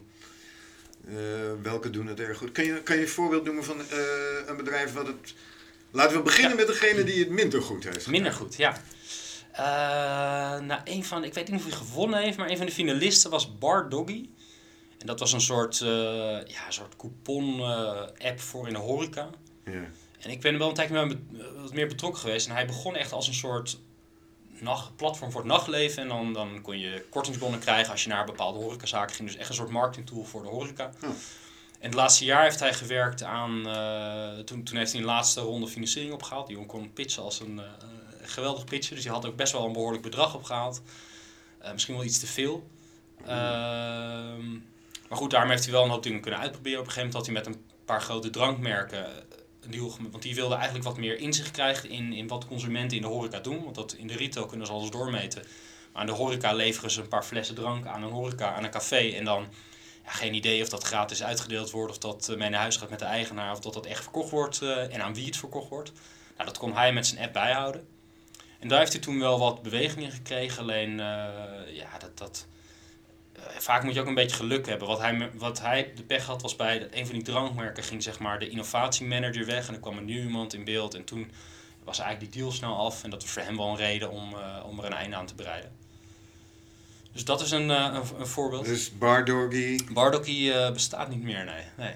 eh, 1.07 1.13
welke 1.62 1.90
doen 1.90 2.07
het 2.07 2.19
erg 2.19 2.38
goed. 2.38 2.52
Kan 2.52 2.66
je, 2.66 2.81
kan 2.84 2.96
je 2.96 3.02
een 3.02 3.07
voorbeeld 3.07 3.44
noemen 3.44 3.63
van 3.63 3.80
eh, 3.80 3.98
een 4.46 4.57
bedrijf 4.57 4.94
wat 4.94 5.07
het... 5.07 5.34
Laten 5.92 6.18
we 6.18 6.24
beginnen 6.24 6.52
Ja. 6.52 6.57
met 6.57 6.68
degene 6.68 7.04
die 7.04 7.19
het 7.19 7.30
minder 7.30 7.62
goed 7.62 7.84
heeft 7.84 8.08
minder 8.08 8.31
gedaan. 8.31 8.48
goed, 8.48 8.56
ja. 8.58 8.81
Eh, 9.51 10.62
nou, 10.66 10.81
een 10.84 11.04
van, 11.06 11.24
ik 11.24 11.34
weet 11.34 11.48
niet 11.51 11.60
of 11.60 11.68
hij 11.68 11.78
gewonnen 11.78 12.19
heeft, 12.22 12.38
maar 12.38 12.50
een 12.50 12.58
van 12.58 12.66
de 12.66 12.72
finalisten 12.72 13.30
was 13.31 13.58
Bar 13.58 13.90
Doggy. 13.90 14.30
En 14.98 15.06
dat 15.08 15.19
was 15.19 15.34
een 15.34 15.42
soort, 15.42 15.78
ja, 15.78 16.66
een 16.68 16.74
soort 16.74 16.96
coupon-app 16.96 18.40
voor 18.40 18.68
in 18.68 18.74
de 18.74 18.80
horeca. 18.80 19.30
Ja. 19.66 19.90
En 20.25 20.31
ik 20.31 20.42
ben 20.42 20.57
wel 20.57 20.68
een 20.69 20.74
tijdje 20.74 21.18
wat 21.62 21.74
meer 21.74 21.88
betrokken 21.88 22.22
geweest. 22.22 22.48
En 22.48 22.54
hij 22.54 22.66
begon 22.66 22.95
echt 22.95 23.12
als 23.12 23.27
een 23.27 23.33
soort 23.33 23.77
nacht, 24.60 24.95
platform 24.95 25.31
voor 25.31 25.42
het 25.42 25.50
nachtleven. 25.50 26.01
En 26.01 26.07
dan, 26.07 26.33
dan 26.33 26.62
kon 26.62 26.80
je 26.80 27.06
kortingsbonnen 27.10 27.60
krijgen 27.60 27.92
als 27.92 28.04
je 28.04 28.10
naar 28.10 28.25
bepaalde 28.25 28.60
horecazaken 28.60 29.16
ging. 29.16 29.30
Dus 29.30 29.38
echt 29.38 29.50
een 29.50 29.56
soort 29.56 29.69
marketingtool 29.69 30.24
voor 30.24 30.42
de 30.42 30.48
horeca. 30.48 30.92
Oh. 31.04 31.10
En 31.80 31.92
het 31.92 31.94
laatste 31.94 32.25
jaar 32.25 32.44
heeft 32.44 32.60
hij 32.60 32.74
gewerkt 32.74 33.24
aan... 33.24 33.68
eh, 33.68 34.44
toen, 34.44 34.63
toen 34.63 34.77
heeft 34.77 34.92
hij 34.92 35.01
een 35.01 35.07
laatste 35.07 35.42
ronde 35.42 35.68
financiering 35.68 36.13
opgehaald. 36.13 36.48
Die 36.48 36.56
jongen 36.56 36.72
kon 36.72 36.94
pitchen 36.94 37.24
als 37.24 37.39
een 37.39 37.60
eh, 37.60 37.66
geweldig 38.22 38.63
pitcher. 38.63 38.96
Dus 38.96 39.03
hij 39.03 39.13
had 39.13 39.25
ook 39.25 39.36
best 39.36 39.53
wel 39.53 39.65
een 39.65 39.74
behoorlijk 39.74 40.03
bedrag 40.03 40.36
opgehaald. 40.36 40.82
Eh, 41.60 41.72
misschien 41.72 41.96
wel 41.96 42.03
iets 42.03 42.20
te 42.20 42.27
veel. 42.27 42.67
Ehm, 43.25 44.51
maar 45.10 45.17
goed, 45.17 45.32
daarmee 45.32 45.51
heeft 45.51 45.63
hij 45.63 45.74
wel 45.74 45.84
een 45.84 45.89
hoop 45.89 46.03
dingen 46.03 46.22
kunnen 46.22 46.39
uitproberen. 46.39 46.79
Op 46.79 46.86
een 46.86 46.91
gegeven 46.91 47.12
moment 47.12 47.27
had 47.27 47.46
hij 47.46 47.53
met 47.53 47.55
een 47.55 47.86
paar 47.86 48.01
grote 48.01 48.29
drankmerken 48.29 49.05
Want 50.12 50.22
die 50.22 50.36
wilden 50.36 50.57
eigenlijk 50.57 50.88
wat 50.88 50.98
meer 50.98 51.19
inzicht 51.19 51.51
krijgen 51.51 51.89
in, 51.89 52.13
in 52.13 52.27
wat 52.27 52.48
consumenten 52.48 52.98
in 52.98 53.03
de 53.03 53.10
horeca 53.10 53.39
doen. 53.39 53.63
Want 53.63 53.75
dat 53.75 53.93
in 53.93 54.07
de 54.07 54.15
retail 54.15 54.45
kunnen 54.45 54.67
ze 54.67 54.74
alles 54.74 54.89
doormeten. 54.89 55.43
Maar 55.91 56.01
aan 56.01 56.07
de 56.07 56.13
horeca 56.13 56.53
leveren 56.53 56.91
ze 56.91 57.01
een 57.01 57.07
paar 57.07 57.24
flessen 57.24 57.55
drank 57.55 57.86
aan 57.86 58.03
een 58.03 58.12
horeca, 58.12 58.53
aan 58.53 58.63
een 58.63 58.72
café. 58.72 59.10
En 59.10 59.25
dan 59.25 59.48
ja, 60.03 60.12
geen 60.12 60.34
idee 60.34 60.62
of 60.62 60.69
dat 60.69 60.84
gratis 60.84 61.24
uitgedeeld 61.24 61.72
wordt. 61.72 61.91
Of 61.91 61.98
dat 61.98 62.29
eh, 62.29 62.38
mee 62.38 62.50
naar 62.50 62.60
huis 62.60 62.77
gaat 62.77 62.89
met 62.89 63.00
de 63.00 63.05
eigenaar. 63.05 63.51
Of 63.51 63.60
dat 63.60 63.74
dat 63.74 63.86
echt 63.86 64.03
verkocht 64.03 64.29
wordt 64.29 64.62
eh, 64.62 64.93
en 64.93 65.03
aan 65.03 65.13
wie 65.13 65.25
het 65.25 65.38
verkocht 65.38 65.69
wordt. 65.69 65.91
Nou, 66.36 66.50
dat 66.50 66.57
kon 66.57 66.74
hij 66.74 66.93
met 66.93 67.07
zijn 67.07 67.24
app 67.24 67.34
bijhouden. 67.34 67.88
En 68.60 68.67
daar 68.67 68.79
heeft 68.79 68.93
hij 68.93 69.01
toen 69.01 69.19
wel 69.19 69.39
wat 69.39 69.62
beweging 69.62 70.03
in 70.03 70.12
gekregen. 70.12 70.62
Alleen, 70.62 71.00
eh, 71.00 71.75
ja, 71.75 71.98
dat... 72.00 72.17
dat 72.17 72.48
vaak 73.58 73.84
moet 73.84 73.94
je 73.94 74.00
ook 74.00 74.08
een 74.08 74.14
beetje 74.14 74.36
geluk 74.36 74.68
hebben. 74.68 74.88
Wat 74.88 75.00
hij, 75.00 75.30
wat 75.34 75.62
hij 75.62 75.92
de 75.96 76.04
pech 76.04 76.25
had 76.25 76.42
was 76.42 76.56
bij 76.56 76.88
een 76.92 77.06
van 77.06 77.16
die 77.16 77.24
drankmerken 77.24 77.84
ging 77.84 78.04
zeg 78.04 78.20
maar 78.20 78.40
de 78.40 78.50
innovatiemanager 78.50 79.46
weg. 79.46 79.68
En 79.68 79.74
er 79.74 79.80
kwam 79.80 79.98
een 79.98 80.06
nieuw 80.06 80.24
iemand 80.24 80.54
in 80.54 80.64
beeld. 80.64 80.94
En 80.94 81.04
toen 81.04 81.32
was 81.84 82.00
eigenlijk 82.00 82.32
die 82.32 82.42
deal 82.42 82.54
snel 82.54 82.75
af. 82.78 83.04
En 83.04 83.10
dat 83.10 83.22
was 83.22 83.32
voor 83.32 83.42
hem 83.42 83.58
wel 83.58 83.68
een 83.68 83.78
reden 83.78 84.12
om, 84.12 84.34
eh, 84.34 84.66
om 84.66 84.80
er 84.80 84.86
een 84.86 84.94
einde 84.94 85.16
aan 85.16 85.25
te 85.25 85.36
bereiden. 85.36 85.72
Dus 87.12 87.25
dat 87.25 87.42
is 87.42 87.52
een, 87.52 87.72
eh, 87.72 87.90
een, 87.94 88.20
een 88.20 88.28
voorbeeld. 88.28 88.66
Dus 88.66 88.98
Bar 88.98 89.25
Doggy, 89.25 89.80
Bardocky 89.94 90.52
eh, 90.52 90.72
bestaat 90.72 91.10
niet 91.10 91.24
meer, 91.24 91.46
nee. 91.46 91.64
nee. 91.78 91.94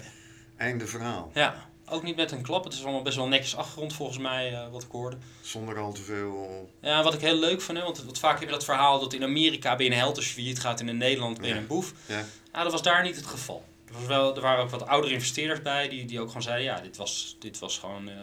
einde 0.56 0.86
verhaal. 0.86 1.30
Ja, 1.34 1.69
ook 1.90 2.02
niet 2.02 2.16
met 2.16 2.30
een 2.32 2.42
klap. 2.42 2.64
Het 2.64 2.72
is 2.72 2.82
allemaal 2.82 3.02
best 3.02 3.16
wel 3.16 3.28
netjes 3.28 3.56
afgerond 3.56 3.92
volgens 3.92 4.18
mij, 4.18 4.52
eh, 4.54 4.68
wat 4.70 4.82
ik 4.82 4.90
hoorde. 4.90 5.16
Zonder 5.40 5.78
al 5.78 5.92
te 5.92 6.02
veel... 6.02 6.68
Ja, 6.80 7.02
wat 7.02 7.14
ik 7.14 7.20
heel 7.20 7.38
leuk 7.38 7.60
vond, 7.60 7.78
hè, 7.78 7.84
want, 7.84 8.02
want 8.04 8.18
vaak 8.18 8.38
heb 8.38 8.48
je 8.48 8.54
dat 8.54 8.64
verhaal 8.64 9.00
dat 9.00 9.12
in 9.12 9.22
Amerika 9.22 9.76
ben 9.76 9.86
je 9.86 9.92
een 9.92 9.98
held 9.98 10.16
als 10.16 10.26
je 10.28 10.32
failliet 10.34 10.60
gaat 10.60 10.80
en 10.80 10.88
in 10.88 10.96
Nederland 10.96 11.38
ben 11.38 11.48
je 11.48 11.54
Ja. 11.54 11.60
een 11.60 11.66
boef. 11.66 11.92
Ja. 12.06 12.24
Nou, 12.52 12.62
dat 12.64 12.72
was 12.72 12.82
daar 12.82 13.02
niet 13.02 13.16
het 13.16 13.26
geval. 13.26 13.64
Er, 13.86 13.92
was 13.92 14.06
wel, 14.06 14.34
er 14.34 14.40
waren 14.40 14.62
ook 14.64 14.70
wat 14.70 14.86
oudere 14.86 15.12
investeerders 15.12 15.62
bij 15.62 15.88
die, 15.88 16.04
die 16.04 16.20
ook 16.20 16.26
gewoon 16.26 16.42
zeiden, 16.42 16.64
ja, 16.64 16.80
dit 16.80 16.96
was, 16.96 17.36
dit 17.38 17.58
was 17.58 17.78
gewoon, 17.78 18.08
eh, 18.08 18.14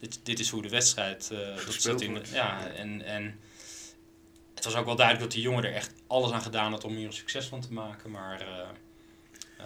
dit, 0.00 0.20
dit 0.22 0.38
is 0.38 0.50
hoe 0.50 0.62
de 0.62 0.68
wedstrijd, 0.68 1.30
eh 1.32 1.84
dat 1.84 2.00
in, 2.00 2.22
ja, 2.32 2.66
en, 2.66 3.02
en 3.02 3.40
het 4.54 4.64
was 4.64 4.74
ook 4.74 4.84
wel 4.86 4.96
duidelijk 4.96 5.24
dat 5.26 5.34
die 5.34 5.42
jongen 5.42 5.64
er 5.64 5.74
echt 5.74 5.92
alles 6.06 6.30
aan 6.30 6.42
gedaan 6.42 6.70
had 6.72 6.84
om 6.84 6.94
hier 6.94 7.06
een 7.06 7.12
succes 7.12 7.46
van 7.46 7.60
te 7.60 7.72
maken, 7.72 8.10
maar 8.10 8.46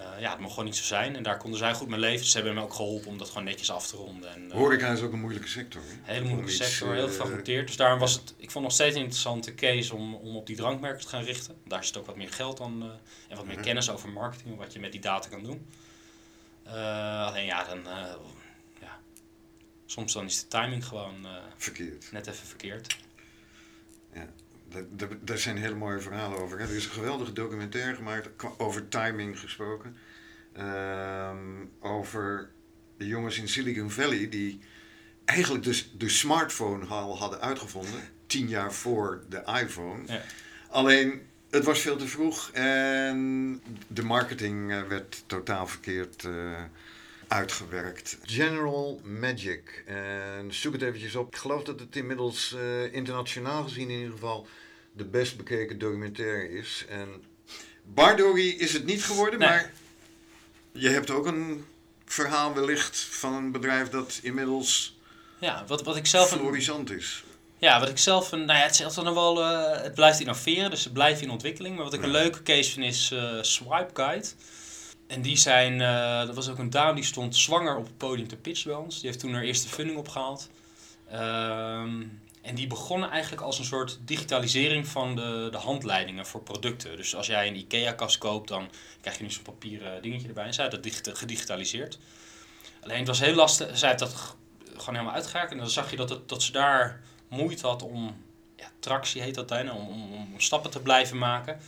eh, 0.01 0.21
ja, 0.21 0.31
het 0.31 0.39
mocht 0.39 0.51
gewoon 0.53 0.65
niet 0.69 0.77
zo 0.77 0.85
zijn 0.85 1.17
en 1.17 1.23
daar 1.23 1.37
konden 1.37 1.59
zij 1.59 1.75
goed 1.75 1.89
mee 1.89 1.99
leven. 2.01 2.19
Dus 2.21 2.31
ze 2.31 2.37
hebben 2.37 2.55
hem 2.55 2.65
ook 2.65 2.75
geholpen 2.75 3.09
om 3.09 3.19
dat 3.19 3.29
gewoon 3.29 3.45
netjes 3.45 3.71
af 3.71 3.87
te 3.87 3.97
ronden. 3.97 4.31
En, 4.35 4.51
eh, 4.51 4.57
Horeca 4.57 4.89
is 4.93 5.01
ook 5.01 5.13
een 5.13 5.21
moeilijke 5.21 5.49
sector. 5.49 5.83
Hè? 5.85 6.13
Hele 6.13 6.25
moeilijke 6.25 6.53
iets, 6.53 6.67
sector, 6.71 6.93
heel 6.95 7.03
eh, 7.05 7.09
gefragmenteerd. 7.09 7.67
Dus 7.67 7.77
daarom 7.77 7.99
was 7.99 8.13
het, 8.13 8.35
ik 8.37 8.51
vond 8.51 8.65
nog 8.65 8.73
steeds 8.75 8.95
een 8.95 9.01
interessante 9.01 9.55
case 9.55 9.95
om, 9.95 10.15
om 10.15 10.37
op 10.37 10.47
die 10.47 10.57
drankmerken 10.57 11.01
te 11.03 11.09
gaan 11.09 11.23
richten. 11.25 11.57
Daar 11.65 11.85
zit 11.85 11.97
ook 11.97 12.07
wat 12.07 12.17
meer 12.17 12.33
geld 12.33 12.57
dan 12.57 12.83
eh, 12.83 12.89
en 13.29 13.37
wat 13.37 13.45
meer 13.47 13.55
Mhm. 13.55 13.65
kennis 13.65 13.91
over 13.91 14.09
marketing 14.09 14.51
en 14.51 14.57
wat 14.57 14.73
je 14.73 14.81
met 14.81 14.93
die 14.93 15.01
data 15.01 15.29
kan 15.29 15.43
doen. 15.43 15.67
Alleen 16.67 17.45
ja, 17.45 17.65
dan, 17.65 17.81
ja, 18.81 18.99
soms 19.87 20.13
dan 20.13 20.25
is 20.25 20.41
de 20.41 20.49
timing 20.49 20.85
gewoon 20.87 21.27
Verkeerd. 21.57 22.13
net 22.13 22.27
even 22.27 22.47
verkeerd. 22.47 22.97
Daar- 24.15 24.29
daar- 25.25 25.39
zijn 25.39 25.57
hele 25.57 25.75
mooie 25.75 26.01
verhalen 26.01 26.39
over. 26.39 26.61
Er 26.61 26.71
is 26.71 26.85
een 26.85 26.91
geweldige 26.91 27.33
documentaire 27.33 27.95
gemaakt 27.95 28.29
over 28.59 28.89
timing 28.89 29.39
gesproken. 29.39 29.97
Ehm, 30.53 31.65
over 31.81 32.51
de 32.97 33.07
jongens 33.07 33.39
in 33.39 33.49
Silicon 33.49 33.91
Valley 33.91 34.29
die 34.29 34.61
eigenlijk 35.25 35.65
dus 35.65 35.93
de 35.99 36.09
smartphone 36.09 36.85
al 36.85 37.19
hadden 37.19 37.41
uitgevonden. 37.41 38.01
Tien 38.27 38.49
jaar 38.49 38.73
voor 38.73 39.25
de 39.29 39.43
iPhone. 39.63 40.03
Ja. 40.07 40.23
Alleen 40.69 41.21
het 41.51 41.65
was 41.65 41.81
veel 41.81 41.97
te 41.97 42.09
vroeg 42.09 42.51
en 42.53 43.61
de 43.87 44.03
marketing 44.03 44.73
eh, 44.73 44.83
werd 44.83 45.25
totaal 45.27 45.67
verkeerd 45.67 46.25
eh, 46.25 46.63
uitgewerkt. 47.29 48.19
General 48.23 49.01
Magic. 49.05 49.83
En 49.87 50.55
zoek 50.55 50.73
het 50.73 50.83
eventjes 50.83 51.15
op. 51.15 51.29
Ik 51.29 51.37
geloof 51.37 51.63
dat 51.65 51.81
het 51.81 51.97
inmiddels 51.97 52.55
eh, 52.55 52.93
internationaal 52.93 53.63
gezien 53.63 53.91
in 53.91 53.97
ieder 53.97 54.13
geval 54.13 54.47
de 54.93 55.05
best 55.05 55.37
bekeken 55.37 55.79
documentaire 55.79 56.51
is. 56.51 56.85
En 56.89 57.23
is 58.59 58.73
het 58.73 58.85
niet 58.85 59.05
geworden, 59.05 59.39
Nee. 59.39 59.49
maar 59.49 59.73
je 60.73 60.89
hebt 60.89 61.11
ook 61.11 61.27
een 61.27 61.65
verhaal 62.05 62.55
wellicht 62.55 62.99
van 62.99 63.35
een 63.35 63.53
bedrijf 63.53 63.89
dat 63.89 64.19
inmiddels 64.23 64.99
Ja, 65.41 65.65
wat, 65.67 65.83
wat 65.83 65.97
ik 65.97 66.07
zelf 66.07 66.33
een, 66.33 66.41
is. 66.91 67.25
Ja, 67.59 67.81
wat 67.81 67.89
ik 67.89 67.99
zelf, 67.99 68.33
een, 68.33 68.45
nou 68.45 68.59
ja, 68.59 68.65
het 68.65 68.81
is 68.81 68.97
nog 68.97 69.15
wel, 69.15 69.43
eh, 69.43 69.83
het 69.83 69.95
blijft 69.95 70.21
innoveren, 70.21 70.71
dus 70.71 70.85
het 70.85 70.93
blijft 70.93 71.21
in 71.21 71.31
ontwikkeling. 71.31 71.75
Maar 71.75 71.85
wat 71.85 71.95
ik 71.95 72.03
een 72.03 72.11
leuke 72.11 72.43
case 72.43 72.71
vind 72.71 72.87
is 72.87 73.11
eh, 73.11 73.39
Swipe 73.43 73.91
Guide. 73.95 74.27
En 75.07 75.23
die 75.23 75.37
zijn, 75.37 75.81
eh, 75.81 76.27
dat 76.27 76.35
was 76.35 76.49
ook 76.49 76.59
een 76.59 76.71
dame 76.71 76.95
die 76.95 77.05
stond 77.05 77.37
zwanger 77.37 77.77
op 77.77 77.85
het 77.85 77.97
podium 77.97 78.29
te 78.29 78.37
pitchen 78.37 78.71
bij 78.71 78.81
ons. 78.81 78.95
Die 78.95 79.07
heeft 79.07 79.21
toen 79.21 79.33
haar 79.33 79.43
eerste 79.43 79.69
funding 79.69 79.99
opgehaald. 79.99 80.49
Ehm, 81.11 82.03
en 82.43 82.55
die 82.55 82.67
begonnen 82.67 83.11
eigenlijk 83.11 83.43
als 83.43 83.59
een 83.59 83.65
soort 83.65 83.99
digitalisering 84.05 84.87
van 84.87 85.17
de, 85.17 85.49
de 85.51 85.57
handleidingen 85.57 86.27
voor 86.27 86.43
producten. 86.43 86.97
Dus 86.97 87.17
als 87.17 87.27
jij 87.27 87.49
een 87.49 87.57
IKEA-kast 87.57 88.19
koopt, 88.19 88.49
dan 88.49 88.69
krijg 89.01 89.17
je 89.17 89.23
nu 89.23 89.31
zo'n 89.31 89.43
papieren 89.43 90.03
dingetje 90.03 90.29
erbij. 90.29 90.45
En 90.45 90.55
zij 90.55 90.65
had 90.65 90.73
dat 90.73 90.83
digita- 90.83 91.15
gedigitaliseerd. 91.15 91.99
Alleen 92.81 92.99
het 92.99 93.07
was 93.07 93.21
heel 93.21 93.35
lastig. 93.35 93.79
Zij 93.79 93.89
heeft 93.89 94.01
dat 94.01 94.37
gewoon 94.77 94.95
helemaal 94.95 95.15
uitgehaakt. 95.15 95.51
En 95.51 95.59
dan 95.59 95.71
zag 95.71 95.91
je 95.91 95.97
dat, 95.97 96.11
het, 96.11 96.29
dat 96.29 96.43
ze 96.43 96.53
daar 96.53 97.01
moeite 97.29 97.67
had 97.67 97.83
om, 97.83 98.25
ja, 98.57 98.71
tractie 98.79 99.23
heet 99.23 99.35
dat 99.35 99.49
dan, 99.49 99.71
om, 99.71 99.89
om, 99.89 100.13
om 100.13 100.41
stappen 100.41 100.71
te 100.71 100.81
blijven 100.81 101.19
maken. 101.19 101.59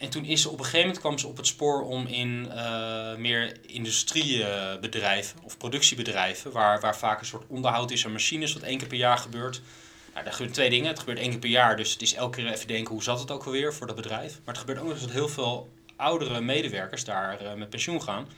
En 0.00 0.10
toen 0.10 0.24
is 0.24 0.46
op 0.46 0.52
een 0.52 0.64
gegeven 0.64 0.80
moment 0.80 0.98
kwam 0.98 1.18
ze 1.18 1.26
op 1.26 1.36
het 1.36 1.46
spoor 1.46 1.82
om 1.82 2.06
in 2.06 2.50
eh, 2.50 3.14
meer 3.14 3.56
industriebedrijven 3.66 5.38
of 5.42 5.56
productiebedrijven, 5.56 6.52
waar, 6.52 6.80
waar 6.80 6.96
vaak 6.96 7.20
een 7.20 7.26
soort 7.26 7.44
onderhoud 7.48 7.90
is 7.90 8.04
aan 8.04 8.12
machines, 8.12 8.52
wat 8.52 8.62
één 8.62 8.78
keer 8.78 8.88
per 8.88 8.96
jaar 8.96 9.18
gebeurt. 9.18 9.60
Nou, 10.12 10.24
daar 10.24 10.32
gebeuren 10.32 10.54
twee 10.54 10.70
dingen. 10.70 10.88
Het 10.88 10.98
gebeurt 10.98 11.18
één 11.18 11.30
keer 11.30 11.38
per 11.38 11.48
jaar, 11.48 11.76
dus 11.76 11.92
het 11.92 12.02
is 12.02 12.14
elke 12.14 12.36
keer 12.36 12.52
even 12.52 12.66
denken 12.66 12.94
hoe 12.94 13.02
zat 13.02 13.20
het 13.20 13.30
ook 13.30 13.44
alweer 13.44 13.74
voor 13.74 13.86
dat 13.86 13.96
bedrijf. 13.96 14.32
Maar 14.44 14.54
het 14.54 14.58
gebeurt 14.58 14.78
ook 14.78 14.84
nog 14.84 14.92
eens 14.92 15.02
dat 15.02 15.12
heel 15.12 15.28
veel 15.28 15.72
oudere 15.96 16.40
medewerkers 16.40 17.04
daar 17.04 17.40
eh, 17.40 17.54
met 17.54 17.70
pensioen 17.70 18.02
gaan. 18.02 18.28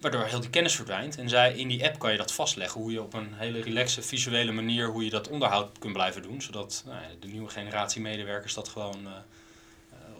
Waardoor 0.00 0.24
heel 0.24 0.40
die 0.40 0.50
kennis 0.50 0.74
verdwijnt. 0.74 1.18
En 1.18 1.28
zij, 1.28 1.54
in 1.54 1.68
die 1.68 1.84
app 1.84 1.98
kan 1.98 2.12
je 2.12 2.18
dat 2.18 2.32
vastleggen. 2.32 2.80
Hoe 2.80 2.92
je 2.92 3.02
op 3.02 3.14
een 3.14 3.34
hele 3.34 3.60
relaxe 3.60 4.02
visuele 4.02 4.52
manier 4.52 4.86
hoe 4.88 5.04
je 5.04 5.10
dat 5.10 5.28
onderhoud 5.28 5.78
kunt 5.78 5.92
blijven 5.92 6.22
doen. 6.22 6.42
Zodat 6.42 6.82
nou 6.86 7.00
de 7.20 7.28
nieuwe 7.28 7.50
generatie 7.50 8.00
medewerkers 8.00 8.54
dat 8.54 8.68
gewoon 8.68 9.06
eh, 9.06 9.12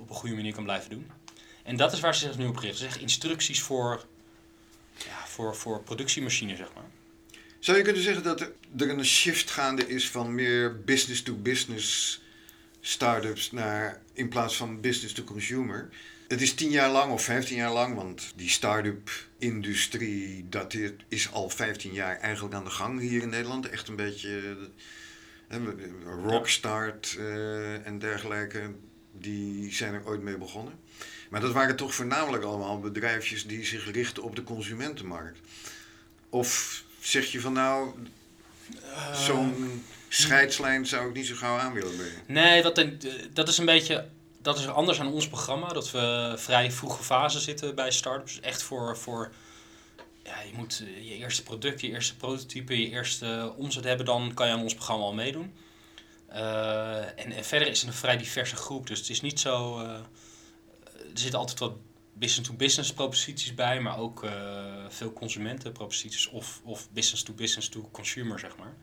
op 0.08 0.14
een 0.14 0.20
goede 0.20 0.34
manier 0.34 0.54
kan 0.54 0.64
blijven 0.64 0.90
doen. 0.90 1.10
En 1.62 1.76
dat 1.76 1.92
is 1.92 2.00
waar 2.00 2.14
ze 2.14 2.26
zich 2.26 2.38
nu 2.38 2.46
op 2.46 2.56
richten. 2.56 2.78
Zeg 2.78 3.00
instructies 3.00 3.62
voor, 3.62 4.04
ja, 4.96 5.26
voor, 5.26 5.56
voor 5.56 5.82
productiemachines, 5.82 6.58
zeg 6.58 6.68
maar. 6.74 6.84
Zou 7.58 7.76
je 7.76 7.82
kunnen 7.82 8.02
zeggen 8.02 8.22
dat 8.22 8.40
er 8.40 8.90
een 8.90 9.04
shift 9.04 9.50
gaande 9.50 9.88
is 9.88 10.10
van 10.10 10.34
meer 10.34 10.80
business-to-business 10.80 12.20
start-ups 12.80 13.52
naar 13.52 14.02
in 14.12 14.28
plaats 14.28 14.56
van 14.56 14.80
business-to-consumer? 14.80 15.88
Het 16.28 16.40
is 16.40 16.54
tien 16.54 16.70
jaar 16.70 16.90
lang 16.90 17.12
of 17.12 17.22
vijftien 17.22 17.56
jaar 17.56 17.72
lang, 17.72 17.94
want 17.94 18.32
die 18.36 18.48
start-up 18.48 19.10
industrie 19.38 20.46
is 21.08 21.32
al 21.32 21.50
15 21.50 21.92
jaar 21.92 22.16
eigenlijk 22.18 22.54
aan 22.54 22.64
de 22.64 22.70
gang 22.70 23.00
hier 23.00 23.22
in 23.22 23.28
Nederland. 23.28 23.68
Echt 23.68 23.88
een 23.88 23.96
beetje 23.96 24.56
eh, 25.48 25.58
rockstart 26.24 27.16
eh, 27.18 27.86
en 27.86 27.98
dergelijke, 27.98 28.70
die 29.20 29.72
zijn 29.72 29.94
er 29.94 30.02
ooit 30.04 30.22
mee 30.22 30.36
begonnen. 30.36 30.74
Maar 31.30 31.40
dat 31.40 31.52
waren 31.52 31.76
toch 31.76 31.94
voornamelijk 31.94 32.44
allemaal 32.44 32.80
bedrijfjes 32.80 33.46
die 33.46 33.64
zich 33.64 33.92
richten 33.92 34.22
op 34.22 34.36
de 34.36 34.42
consumentenmarkt. 34.42 35.38
Of 36.28 36.82
zeg 37.00 37.32
je 37.32 37.40
van 37.40 37.52
nou, 37.52 37.90
zo'n 39.14 39.84
scheidslijn 40.08 40.86
zou 40.86 41.08
ik 41.08 41.14
niet 41.14 41.26
zo 41.26 41.34
gauw 41.34 41.56
aan 41.56 41.72
willen 41.72 41.96
brengen. 41.96 42.22
Nee, 42.26 42.62
dat, 42.62 42.78
eh, 42.78 42.88
dat 43.32 43.48
is 43.48 43.58
een 43.58 43.64
beetje. 43.64 44.08
Dat 44.42 44.58
is 44.58 44.68
anders 44.68 45.00
aan 45.00 45.12
ons 45.12 45.28
programma. 45.28 45.68
Dat 45.68 45.90
we 45.90 46.34
vrij 46.36 46.70
vroege 46.72 47.02
fase 47.02 47.40
zitten 47.40 47.74
bij 47.74 47.90
startups. 47.90 48.40
Echt 48.40 48.62
voor. 48.62 48.96
voor 48.96 49.32
ja, 50.24 50.40
je 50.40 50.52
moet 50.56 50.82
eh, 50.86 51.08
je 51.08 51.14
eerste 51.14 51.42
product, 51.42 51.80
je 51.80 51.88
eerste 51.88 52.16
prototype, 52.16 52.80
je 52.82 52.90
eerste 52.90 53.52
omzet 53.56 53.84
hebben. 53.84 54.06
Dan 54.06 54.34
kan 54.34 54.46
je 54.46 54.52
aan 54.52 54.62
ons 54.62 54.74
programma 54.74 55.04
al 55.04 55.14
meedoen. 55.14 55.52
Eh, 56.28 56.98
en, 56.98 57.32
en 57.32 57.44
verder 57.44 57.68
is 57.68 57.80
het 57.80 57.88
een 57.88 57.94
vrij 57.96 58.16
diverse 58.16 58.56
groep. 58.56 58.86
Dus 58.86 58.98
het 58.98 59.10
is 59.10 59.20
niet 59.20 59.40
zo. 59.40 59.78
eh, 59.78 59.90
er 60.94 61.24
zitten 61.24 61.38
altijd 61.38 61.58
wat 61.58 61.72
business-to-business 62.12 62.92
proposities 62.92 63.54
bij. 63.54 63.80
Maar 63.80 63.98
ook 63.98 64.24
eh, 64.24 64.30
veel 64.88 65.12
consumentenproposities. 65.12 66.28
Of, 66.28 66.60
of 66.64 66.88
business-to-business-to-consumer, 66.90 68.38
zeg 68.38 68.56
maar. 68.56 68.74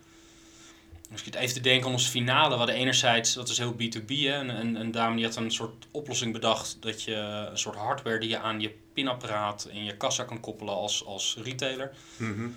Dus 1.09 1.19
ik 1.19 1.25
zit 1.25 1.35
even 1.35 1.55
te 1.55 1.61
denken 1.61 1.87
aan 1.87 1.93
onze 1.93 2.09
finale. 2.09 2.49
We 2.49 2.55
hadden 2.55 2.75
enerzijds, 2.75 3.33
dat 3.33 3.49
is 3.49 3.57
heel 3.57 3.73
B2B, 3.73 4.07
hè, 4.07 4.33
een, 4.33 4.49
een, 4.49 4.75
een 4.75 4.91
dame 4.91 5.15
die 5.15 5.25
had 5.25 5.35
een 5.35 5.51
soort 5.51 5.87
oplossing 5.91 6.33
bedacht. 6.33 6.77
Dat 6.79 7.03
je 7.03 7.15
een 7.51 7.57
soort 7.57 7.75
hardware 7.75 8.19
die 8.19 8.29
je 8.29 8.39
aan 8.39 8.59
je 8.59 8.75
pinapparaat 8.93 9.67
in 9.71 9.83
je 9.83 9.97
kassa 9.97 10.23
kan 10.23 10.39
koppelen 10.39 10.73
als, 10.73 11.05
als 11.05 11.37
retailer. 11.43 11.95
Mhm. 12.17 12.47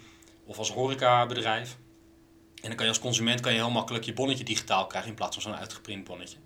Of 0.45 0.59
als 0.59 0.71
horecabedrijf. 0.71 1.77
En 2.63 2.69
dan 2.69 2.77
kan 2.77 2.87
je 2.87 2.93
als 2.93 3.01
consument 3.01 3.41
kan 3.41 3.53
je 3.53 3.59
heel 3.59 3.71
makkelijk 3.71 4.05
je 4.05 4.13
bonnetje 4.13 4.45
digitaal 4.45 4.87
krijgen 4.87 5.11
in 5.11 5.17
plaats 5.17 5.35
van 5.35 5.43
zo'n 5.43 5.61
uitgeprint 5.61 6.05
bonnetje. 6.05 6.37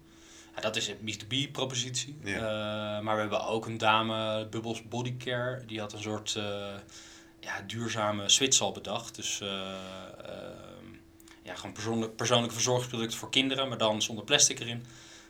Ja, 0.54 0.60
dat 0.60 0.76
is 0.76 0.88
een 0.88 0.96
B2B 0.96 1.50
propositie. 1.52 2.16
Ja. 2.24 2.34
Eh, 2.34 3.04
maar 3.04 3.14
we 3.14 3.20
hebben 3.20 3.44
ook 3.46 3.66
een 3.66 3.78
dame, 3.78 4.46
Bubbles 4.50 4.88
Body 4.88 5.16
Care, 5.16 5.64
die 5.66 5.80
had 5.80 5.92
een 5.92 6.02
soort 6.02 6.34
eh, 6.36 6.74
ja, 7.40 7.60
duurzame 7.66 8.28
switch 8.28 8.60
al 8.60 8.72
bedacht. 8.72 9.14
Dus 9.14 9.40
eh, 9.40 9.48
ja, 11.42 11.54
gewoon 11.54 11.72
persoonlijk, 11.72 12.16
persoonlijke 12.16 12.54
verzorgingsproducten 12.54 13.18
voor 13.18 13.30
kinderen, 13.30 13.68
maar 13.68 13.78
dan 13.78 14.02
zonder 14.02 14.24
plastic 14.24 14.60
erin. 14.60 14.84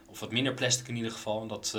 Of 0.07 0.21
wat 0.21 0.33
minder 0.33 0.55
plastic 0.55 0.89
in 0.89 0.97
ieder 0.97 1.11
geval. 1.11 1.43
En 1.43 1.49
Dat, 1.49 1.71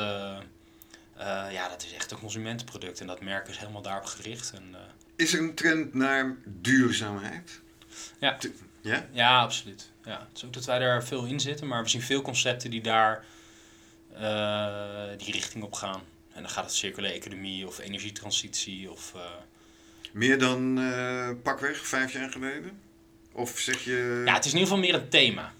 ja, 1.51 1.69
dat 1.69 1.83
is 1.83 1.93
echt 1.93 2.11
een 2.11 2.19
consumentenproduct 2.19 2.99
en 2.99 3.07
dat 3.07 3.21
merk 3.21 3.47
is 3.47 3.57
helemaal 3.57 3.81
daarop 3.81 4.05
gericht. 4.05 4.51
En, 4.51 4.75
Is 5.15 5.33
er 5.33 5.39
een 5.39 5.55
trend 5.55 5.93
naar 5.93 6.35
duurzaamheid? 6.45 7.61
Ja. 8.19 8.37
Ja? 8.83 9.07
Ja, 9.11 9.41
absoluut. 9.41 9.91
Ja, 10.05 10.27
het 10.29 10.37
is 10.37 10.45
ook 10.45 10.53
dat 10.53 10.65
wij 10.65 10.79
daar 10.79 11.03
veel 11.03 11.25
in 11.25 11.39
zitten, 11.39 11.67
maar 11.67 11.83
we 11.83 11.89
zien 11.89 12.01
veel 12.01 12.21
concepten 12.21 12.69
die 12.69 12.81
daar 12.81 13.25
eh, 14.13 15.17
die 15.17 15.31
richting 15.31 15.63
op 15.63 15.73
gaan. 15.73 16.01
En 16.33 16.41
dan 16.41 16.51
gaat 16.51 16.63
het 16.65 16.73
circulaire 16.73 17.19
economie 17.19 17.67
of 17.67 17.79
energietransitie 17.79 18.91
of... 18.91 19.13
eh, 19.15 19.21
Meer 20.11 20.39
dan 20.39 20.79
eh, 20.79 21.29
pakweg 21.43 21.77
vijf 21.87 22.13
jaar 22.13 22.31
geleden? 22.31 22.79
Of 23.31 23.59
zeg 23.59 23.83
je... 23.83 24.23
Ja, 24.25 24.33
het 24.33 24.45
is 24.45 24.51
in 24.53 24.57
ieder 24.59 24.73
geval 24.73 24.89
meer 24.89 25.01
een 25.01 25.09
thema. 25.09 25.53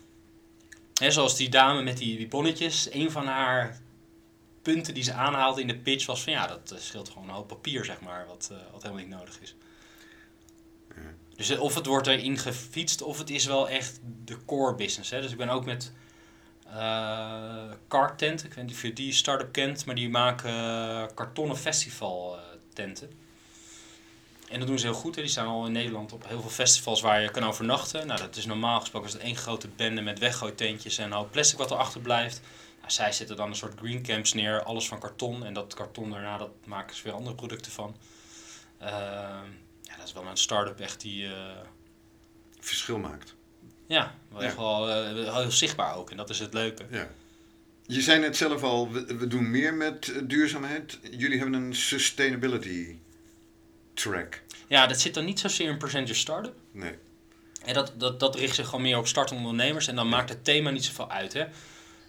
Hè, 0.94 1.12
zoals 1.12 1.36
die 1.38 1.50
dame 1.50 1.82
met 1.84 1.98
die, 1.98 2.18
die 2.18 2.27
bonnetjes. 2.27 2.94
Een 2.94 3.12
van 3.12 3.27
haar 3.27 3.77
punten 4.62 4.94
die 4.94 5.03
ze 5.03 5.13
aanhaalde 5.13 5.62
in 5.62 5.68
de 5.68 5.77
pitch 5.77 6.06
was 6.06 6.24
van... 6.24 6.34
Ja, 6.34 6.48
dat 6.48 6.75
scheelt 6.77 7.10
gewoon 7.10 7.27
een 7.27 7.34
hoop 7.34 7.48
papier, 7.48 7.86
zeg 7.86 8.01
maar, 8.01 8.25
wat, 8.27 8.51
wat 8.72 8.82
helemaal 8.84 9.03
niet 9.03 9.13
nodig 9.15 9.39
is. 9.42 9.56
Ja. 10.96 11.01
Dus 11.36 11.50
eh, 11.50 11.62
of 11.62 11.75
het 11.75 11.86
wordt 11.86 12.08
erin 12.08 12.38
gefietst 12.38 13.02
of 13.02 13.18
het 13.18 13.30
is 13.30 13.46
wel 13.46 13.70
echt 13.70 14.00
de 14.25 14.46
core 14.46 14.75
business. 14.75 15.10
Hè? 15.10 15.22
Dus 15.22 15.32
ik 15.32 15.38
ben 15.38 15.50
ook 15.50 15.66
met 15.66 15.92
Tent. 18.16 18.44
Ik 18.44 18.54
weet 18.54 18.66
niet 18.66 18.74
of 18.74 18.82
je 18.82 18.94
die 18.94 19.13
start-up 19.13 19.52
kent, 19.52 19.86
maar 19.86 19.96
die 19.96 20.10
maken 20.10 21.13
kartonnen 21.13 21.58
festival 21.58 22.36
eh, 22.36 22.42
tenten. 22.74 23.10
En 24.50 24.60
dat 24.60 24.68
doen 24.68 24.80
ze 24.80 24.86
heel 24.86 24.96
goed. 24.96 25.16
Hè. 25.16 25.22
Die 25.22 25.32
staan 25.32 25.48
al 25.48 25.66
in 25.66 25.72
Nederland 25.72 26.13
op 26.13 26.28
heel 26.28 26.42
veel 26.42 26.50
festivals 26.50 27.02
waar 27.02 27.22
je 27.22 27.32
kan 27.32 27.44
overnachten. 27.44 28.08
Nou, 28.08 28.20
dat 28.20 28.36
is 28.36 28.46
normaal 28.46 28.80
gesproken 28.80 29.08
is 29.08 29.13
dat 29.13 29.24
één 29.24 29.36
grote 29.36 29.68
bende 29.68 30.02
met 30.02 30.20
weggooitentjes 30.20 30.98
en 30.98 31.12
hoop 31.12 31.32
plastic 31.32 31.58
wat 31.58 31.72
erachter 31.72 32.02
blijft. 32.02 32.42
Nou, 32.80 32.92
zij 32.92 33.12
zetten 33.12 33.36
dan 33.36 33.50
een 33.50 33.56
soort 33.56 33.80
green 33.80 34.04
camps 34.04 34.34
neer, 34.34 34.63
alles 34.63 34.88
van 34.88 35.00
karton. 35.00 35.46
En 35.46 35.54
dat 35.54 35.74
karton 35.74 36.10
daarna, 36.10 36.38
dat 36.38 36.52
maken 36.66 36.96
ze 36.96 37.04
weer 37.04 37.13
andere 37.13 37.36
producten 37.36 37.72
van. 37.72 37.96
Ehm, 38.78 39.50
dat 40.06 40.16
is 40.16 40.22
wel 40.22 40.32
een 40.32 40.38
start-up 40.38 40.80
echt 40.80 41.02
die... 41.02 41.26
eh, 41.26 41.32
Verschil 42.60 42.98
maakt. 42.98 43.36
ja, 43.88 44.16
wel 44.32 44.42
echt 44.44 44.56
wel 44.56 44.90
eh, 44.90 45.36
heel 45.36 45.52
zichtbaar 45.52 45.96
ook. 45.96 46.12
En 46.12 46.18
dat 46.18 46.30
is 46.30 46.40
het 46.40 46.54
leuke. 46.54 46.86
Ja. 46.90 47.08
Je 47.86 48.02
zei 48.02 48.20
net 48.20 48.38
zelf 48.38 48.64
al, 48.64 48.92
we, 48.92 49.18
we 49.18 49.28
doen 49.28 49.52
meer 49.52 49.74
met 49.74 50.08
eh, 50.12 50.22
duurzaamheid. 50.24 51.00
Jullie 51.12 51.40
hebben 51.40 51.62
een 51.62 51.76
sustainability 51.76 52.96
track. 53.94 54.42
Ja, 54.68 54.88
dat 54.88 55.00
zit 55.00 55.14
dan 55.14 55.26
niet 55.26 55.40
zozeer 55.40 55.70
in 55.70 55.78
Your 55.78 56.16
Startup. 56.16 56.56
Nee. 56.72 56.98
En 57.66 57.74
dat, 57.74 57.94
dat, 57.98 58.20
dat 58.20 58.36
richt 58.36 58.56
zich 58.56 58.66
gewoon 58.66 58.82
meer 58.82 58.98
op 58.98 59.08
startende 59.08 59.42
ondernemers. 59.42 59.88
En 59.88 59.96
dan 59.96 60.10
maakt 60.10 60.30
het 60.30 60.44
thema 60.44 60.70
niet 60.70 60.86
zoveel 60.86 61.10
uit. 61.10 61.34
Hè? 61.34 61.46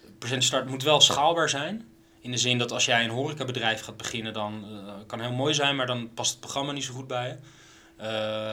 Present 0.01 0.19
Your 0.29 0.43
Startup 0.43 0.69
moet 0.69 0.83
wel 0.83 1.01
schaalbaar 1.01 1.49
zijn. 1.49 1.87
In 2.19 2.31
de 2.31 2.37
zin 2.37 2.57
dat 2.57 2.71
als 2.71 2.85
jij 2.85 3.03
een 3.03 3.09
horecabedrijf 3.09 3.81
gaat 3.81 3.97
beginnen, 3.97 4.33
dan 4.33 4.65
uh, 4.71 4.93
kan 5.07 5.21
heel 5.21 5.31
mooi 5.31 5.53
zijn, 5.53 5.75
maar 5.75 5.85
dan 5.87 6.13
past 6.13 6.31
het 6.31 6.39
programma 6.39 6.71
niet 6.71 6.83
zo 6.83 6.93
goed 6.93 7.07
bij 7.07 7.27
je. 7.27 7.37
Uh, 7.97 8.05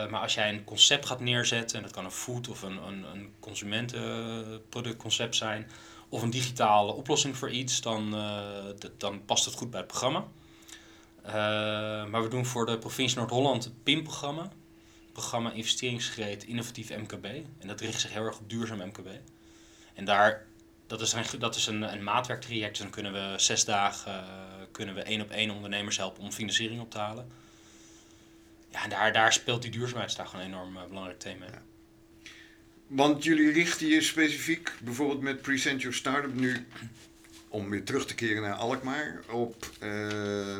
maar 0.09 0.21
als 0.21 0.33
jij 0.33 0.49
een 0.49 0.63
concept 0.63 1.05
gaat 1.05 1.19
neerzetten, 1.19 1.77
en 1.77 1.83
dat 1.83 1.91
kan 1.91 2.05
een 2.05 2.11
food 2.11 2.47
of 2.47 2.61
een, 2.61 2.77
een, 2.87 3.03
een 3.13 3.33
consumentenproductconcept 3.39 5.35
zijn, 5.35 5.71
of 6.09 6.21
een 6.21 6.29
digitale 6.29 6.93
oplossing 6.93 7.37
voor 7.37 7.49
iets, 7.49 7.81
dan, 7.81 8.15
uh, 8.15 8.53
dan 8.97 9.25
past 9.25 9.45
het 9.45 9.53
goed 9.53 9.69
bij 9.69 9.79
het 9.79 9.87
programma. 9.87 10.27
maar 12.09 12.23
we 12.23 12.27
doen 12.27 12.45
voor 12.45 12.65
de 12.65 12.77
provincie 12.77 13.17
Noord-Holland 13.17 13.63
het 13.63 13.83
PIM-programma. 13.83 14.51
Programma 15.11 15.51
Investeringsgereed 15.51 16.43
Innovatief 16.43 16.89
MKB. 16.89 17.25
En 17.59 17.67
dat 17.67 17.81
richt 17.81 18.01
zich 18.01 18.13
heel 18.13 18.25
erg 18.25 18.39
op 18.39 18.49
duurzaam 18.49 18.77
MKB. 18.77 19.07
En 19.93 20.05
daar 20.05 20.45
dat 20.87 21.01
is 21.01 21.13
een, 21.13 21.25
dat 21.39 21.55
is 21.55 21.67
een, 21.67 21.81
een 21.93 22.03
maatwerktraject. 22.03 22.77
Dan 22.77 22.89
kunnen 22.89 23.13
we 23.13 23.33
zes 23.37 23.65
dagen 23.65 24.25
kunnen 24.73 24.95
we 24.95 25.01
één 25.01 25.21
op 25.21 25.29
één 25.29 25.51
ondernemers 25.51 25.97
helpen 25.97 26.23
om 26.23 26.31
financiering 26.31 26.81
op 26.81 26.91
te 26.91 26.97
halen. 26.97 27.31
Ja, 28.73 28.87
daar, 28.87 29.13
daar 29.13 29.33
speelt 29.33 29.61
die 29.61 29.71
duurzaamheidsdag 29.71 30.33
een 30.33 30.39
enorm 30.39 30.75
uh, 30.75 30.83
belangrijk 30.87 31.19
thema. 31.19 31.45
Ja. 31.45 31.61
Want 32.87 33.23
jullie 33.23 33.51
richten 33.51 33.87
je 33.87 34.01
specifiek, 34.01 34.71
bijvoorbeeld 34.81 35.21
met 35.21 35.41
Present 35.41 35.81
Your 35.81 35.95
Startup 35.95 36.33
nu, 36.33 36.67
om 37.47 37.69
weer 37.69 37.83
terug 37.83 38.05
te 38.05 38.15
keren 38.15 38.41
naar 38.41 38.53
Alkmaar, 38.53 39.21
op 39.29 39.69
uh, 39.83 40.57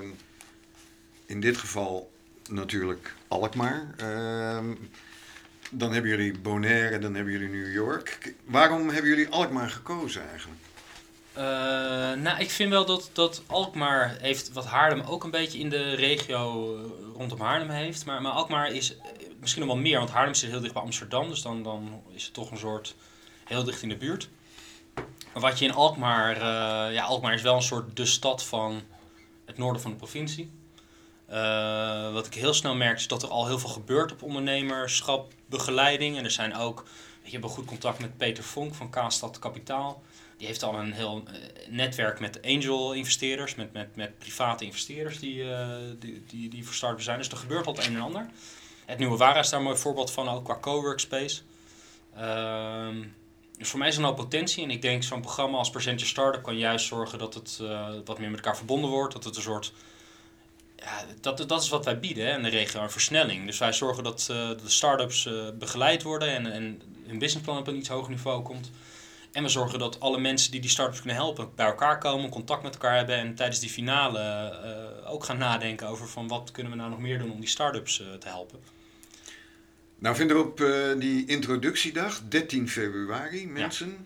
in 1.26 1.40
dit 1.40 1.58
geval 1.58 2.12
natuurlijk 2.50 3.14
Alkmaar. 3.28 3.94
Ehm, 3.98 4.76
dan 5.72 5.94
hebben 5.94 6.12
jullie 6.12 6.38
Bonaire, 6.38 7.00
dan 7.00 7.14
hebben 7.16 7.34
jullie 7.34 7.50
New 7.50 7.74
York. 7.74 8.34
Waarom 8.46 8.90
hebben 8.90 9.10
jullie 9.10 9.30
Alkmaar 9.30 9.70
gekozen 9.70 10.30
eigenlijk? 10.30 10.62
Uh, 11.38 11.44
nou, 12.14 12.40
ik 12.40 12.52
vind 12.52 12.70
wel 12.70 12.86
dat, 12.86 13.10
dat 13.14 13.44
Alkmaar 13.48 14.18
heeft 14.20 14.52
wat 14.52 14.66
Haarlem 14.66 15.02
ook 15.02 15.24
een 15.24 15.32
beetje 15.32 15.60
in 15.60 15.70
de 15.70 15.94
regio 15.94 16.76
eh, 16.78 16.84
rondom 17.16 17.40
Haarlem 17.40 17.70
heeft. 17.70 18.06
Maar, 18.06 18.22
maar 18.22 18.32
Alkmaar 18.32 18.72
is 18.72 18.98
eh, 18.98 19.04
misschien 19.40 19.66
nog 19.66 19.74
wel 19.74 19.82
meer, 19.82 19.98
want 19.98 20.10
Haarlem 20.10 20.34
zit 20.34 20.50
heel 20.50 20.60
dicht 20.60 20.74
bij 20.74 20.82
Amsterdam. 20.82 21.30
Dus 21.30 21.42
dan, 21.42 21.64
dan 21.64 22.02
is 22.12 22.24
het 22.24 22.34
toch 22.34 22.52
een 22.52 22.58
soort 22.58 22.96
heel 23.46 23.64
dicht 23.64 23.82
in 23.82 23.90
de 23.90 23.98
buurt. 23.98 24.30
Maar 25.34 25.42
wat 25.42 25.60
je 25.60 25.66
in 25.66 25.74
Alkmaar, 25.74 26.44
ja, 26.94 27.04
Alkmaar 27.04 27.34
is 27.34 27.42
wel 27.42 27.56
een 27.56 27.62
soort 27.62 27.96
de 27.96 28.06
stad 28.06 28.44
van 28.44 28.82
het 29.46 29.58
noorden 29.58 29.82
van 29.82 29.92
de 29.92 29.98
provincie. 29.98 30.52
Wat 32.14 32.26
ik 32.26 32.34
heel 32.34 32.54
snel 32.54 32.76
merk 32.76 32.98
is 32.98 33.08
dat 33.08 33.24
er 33.24 33.30
al 33.30 33.48
heel 33.48 33.60
veel 33.60 33.70
gebeurt 33.70 34.12
op 34.12 34.22
ondernemerschap, 34.22 35.34
begeleiding. 35.46 36.18
En 36.18 36.24
er 36.24 36.32
zijn 36.32 36.56
ook, 36.56 36.86
je 37.24 37.32
hebt 37.32 37.44
een 37.44 37.50
goed 37.50 37.66
contact 37.66 38.00
met 38.00 38.18
Peter 38.18 38.44
Vonk 38.44 38.74
van 38.74 38.90
Kaastad 38.90 39.40
Kapitaal. 39.40 40.04
Die 40.38 40.48
heeft 40.48 40.64
al 40.64 40.76
een 40.76 40.94
heel 40.94 41.24
uh, 41.28 41.34
netwerk 41.70 42.20
met 42.20 42.42
angel 42.42 42.94
investeerders, 42.94 43.56
met, 43.56 43.74
met, 43.74 43.96
met 43.96 44.18
private 44.18 44.66
investeerders 44.66 45.20
die, 45.20 45.44
uh, 45.44 45.68
die, 46.00 46.24
die, 46.28 46.50
die 46.50 46.66
voor 46.66 46.74
start 46.74 47.04
zijn. 47.04 47.18
Dus 47.18 47.30
er 47.30 47.38
gebeurt 47.38 47.68
al 47.68 47.76
het 47.76 47.86
een 47.86 47.96
en 47.96 48.02
ander. 48.02 48.30
Het 48.86 48.98
Nieuwe 48.98 49.18
Wara 49.18 49.40
is 49.40 49.50
daar 49.50 49.60
een 49.60 49.66
mooi 49.66 49.78
voorbeeld 49.78 50.12
van, 50.12 50.30
ook 50.30 50.46
qua 50.46 50.58
coworkspace. 50.60 51.42
Uh, 52.18 52.88
dus 53.58 53.70
voor 53.70 53.80
mij 53.80 53.88
is 53.88 53.98
er 53.98 54.04
al 54.04 54.14
potentie. 54.14 54.64
En 54.64 54.72
ik 54.72 54.82
denk 54.82 55.04
zo'n 55.04 55.22
programma 55.22 55.58
als 55.58 55.70
Present 55.70 56.00
Your 56.00 56.14
Startup 56.14 56.44
kan 56.44 56.58
juist 56.58 56.86
zorgen 56.86 57.20
dat 57.20 57.34
het 57.34 57.62
wat 58.06 58.20
meer 58.20 58.30
met 58.30 58.40
elkaar 58.40 58.58
verbonden 58.58 58.90
wordt. 58.90 59.14
Dat 59.14 59.24
het 59.24 59.36
een 59.36 59.42
soort 59.42 59.74
ja, 60.84 61.06
dat, 61.22 61.48
dat 61.48 61.62
is 61.62 61.70
wat 61.70 61.86
wij 61.86 62.00
bieden 62.00 62.26
hè, 62.26 62.36
in 62.36 62.44
de 62.44 62.50
regio, 62.50 62.82
een 62.82 62.92
versnelling. 62.92 63.46
Dus 63.46 63.58
wij 63.58 63.74
zorgen 63.74 64.04
dat 64.04 64.26
de 64.28 64.58
start-ups 64.66 65.26
uh, 65.26 65.50
begeleid 65.60 66.04
worden 66.04 66.28
en, 66.28 66.52
en 66.52 66.82
hun 67.06 67.20
businessplan 67.20 67.58
op 67.58 67.68
een 67.68 67.76
iets 67.76 67.90
hoger 67.90 68.10
niveau 68.10 68.44
komt. 68.44 68.72
En 69.34 69.44
we 69.44 69.50
zorgen 69.50 69.80
dat 69.80 70.00
alle 70.00 70.20
mensen 70.20 70.52
die 70.52 70.62
die 70.62 70.70
start-ups 70.70 71.00
kunnen 71.00 71.18
helpen 71.18 71.50
bij 71.56 71.66
elkaar 71.66 71.98
komen, 71.98 72.30
contact 72.30 72.64
met 72.64 72.74
elkaar 72.74 72.98
hebben 72.98 73.16
en 73.16 73.36
tijdens 73.36 73.60
die 73.60 73.70
finale 73.70 74.20
uh, 75.04 75.12
ook 75.12 75.24
gaan 75.24 75.38
nadenken 75.38 75.88
over 75.88 76.08
van 76.08 76.28
wat 76.28 76.52
kunnen 76.52 76.72
we 76.72 76.78
nou 76.78 76.90
nog 76.90 77.00
meer 77.00 77.20
doen 77.20 77.32
om 77.32 77.40
die 77.40 77.50
start-ups 77.50 77.96
te 77.96 78.28
helpen. 78.28 78.60
Nou 80.00 80.16
vinden 80.16 80.38
we 80.38 80.44
op 80.44 80.58
die 81.00 81.26
introductiedag, 81.26 82.22
13 82.28 82.70
februari, 82.70 83.48
mensen 83.48 84.06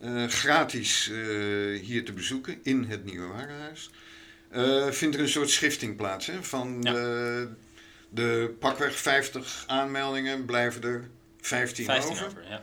ja. 0.00 0.28
gratis 0.28 1.06
hier 1.82 2.04
te 2.04 2.12
bezoeken 2.12 2.58
in 2.62 2.84
het 2.84 3.04
Nieuwe 3.04 3.26
Warenhuis. 3.26 3.90
Uh, 4.56 4.90
vindt 4.90 5.14
er 5.14 5.22
een 5.22 5.28
soort 5.28 5.50
schifting 5.50 5.96
plaats. 5.96 6.26
Hè? 6.26 6.42
Van 6.42 6.78
ja. 6.82 6.92
de 8.08 8.54
pakweg 8.58 8.96
50 8.96 9.64
aanmeldingen 9.66 10.44
blijven 10.44 10.82
er 10.82 11.08
15, 11.40 11.84
15 11.84 12.10
over. 12.12 12.26
over 12.26 12.44
ja. 12.48 12.62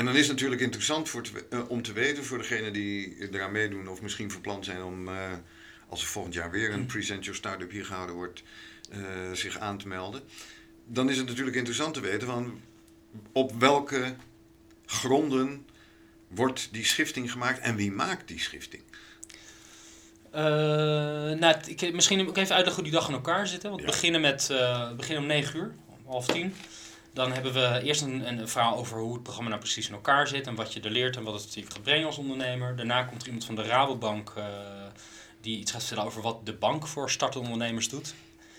En 0.00 0.06
dan 0.06 0.14
is 0.16 0.26
het 0.26 0.30
natuurlijk 0.30 0.60
interessant 0.60 1.08
voor 1.08 1.22
te, 1.22 1.44
uh, 1.50 1.70
om 1.70 1.82
te 1.82 1.92
weten 1.92 2.24
voor 2.24 2.38
degenen 2.38 2.72
die 2.72 3.16
eraan 3.32 3.52
meedoen 3.52 3.88
of 3.88 4.02
misschien 4.02 4.30
verpland 4.30 4.64
zijn 4.64 4.82
om 4.82 5.08
uh, 5.08 5.14
als 5.88 6.00
er 6.00 6.06
volgend 6.06 6.34
jaar 6.34 6.50
weer 6.50 6.72
een 6.72 6.86
Present 6.86 7.24
Your 7.24 7.38
Startup 7.38 7.70
hier 7.70 7.84
gehouden 7.84 8.14
wordt, 8.14 8.42
zich 9.32 9.58
aan 9.58 9.78
te 9.78 9.88
melden. 9.88 10.22
Dan 10.86 11.10
is 11.10 11.16
het 11.16 11.26
natuurlijk 11.26 11.56
interessant 11.56 11.94
te 11.94 12.00
weten 12.00 12.26
van 12.26 12.60
op 13.32 13.52
welke 13.58 14.14
gronden 14.86 15.66
wordt 16.28 16.68
die 16.72 16.84
schifting 16.84 17.32
gemaakt 17.32 17.58
en 17.58 17.76
wie 17.76 17.92
maakt 17.92 18.28
die 18.28 18.40
schifting. 18.40 18.82
Uh, 20.34 20.40
nou, 21.38 21.54
ik, 21.66 21.92
misschien 21.92 22.18
moet 22.18 22.28
ik 22.28 22.36
even 22.36 22.54
uitleggen 22.54 22.82
hoe 22.82 22.90
die 22.90 23.00
dag 23.00 23.08
in 23.08 23.14
elkaar 23.14 23.46
zit. 23.46 23.62
Want 23.62 23.74
we 23.76 23.80
ja. 23.80 23.86
beginnen, 23.86 24.20
met, 24.20 24.48
uh, 24.52 24.92
beginnen 24.92 25.22
om 25.22 25.28
9 25.28 25.56
uur, 25.60 25.74
om 25.86 25.98
half 26.06 26.26
10. 26.26 26.54
Dan 27.12 27.32
hebben 27.32 27.52
we 27.52 27.80
eerst 27.82 28.02
een, 28.02 28.28
een, 28.28 28.48
verhaal 28.48 28.76
over 28.76 28.98
hoe 28.98 29.12
het 29.12 29.22
programma 29.22 29.50
nou 29.50 29.62
precies 29.62 29.88
in 29.88 29.94
elkaar 29.94 30.28
zit 30.28 30.46
en 30.46 30.54
wat 30.54 30.72
je 30.72 30.80
er 30.80 30.90
leert 30.90 31.16
en 31.16 31.22
wat 31.22 31.42
het 31.42 31.54
je 31.54 31.62
gaat 31.62 31.82
brengen 31.82 32.06
als 32.06 32.18
ondernemer. 32.18 32.76
Daarna 32.76 33.02
komt 33.02 33.20
er 33.20 33.26
iemand 33.26 33.44
van 33.44 33.54
de 33.54 33.62
Rabobank 33.62 34.34
uh, 34.38 34.44
die 35.40 35.58
iets 35.58 35.72
gaat 35.72 35.84
vertellen 35.84 36.10
over 36.10 36.22
wat 36.22 36.46
de 36.46 36.52
bank 36.52 36.86
voor 36.86 37.10
startende 37.10 37.48
ondernemers 37.50 37.88
doet. 37.88 38.14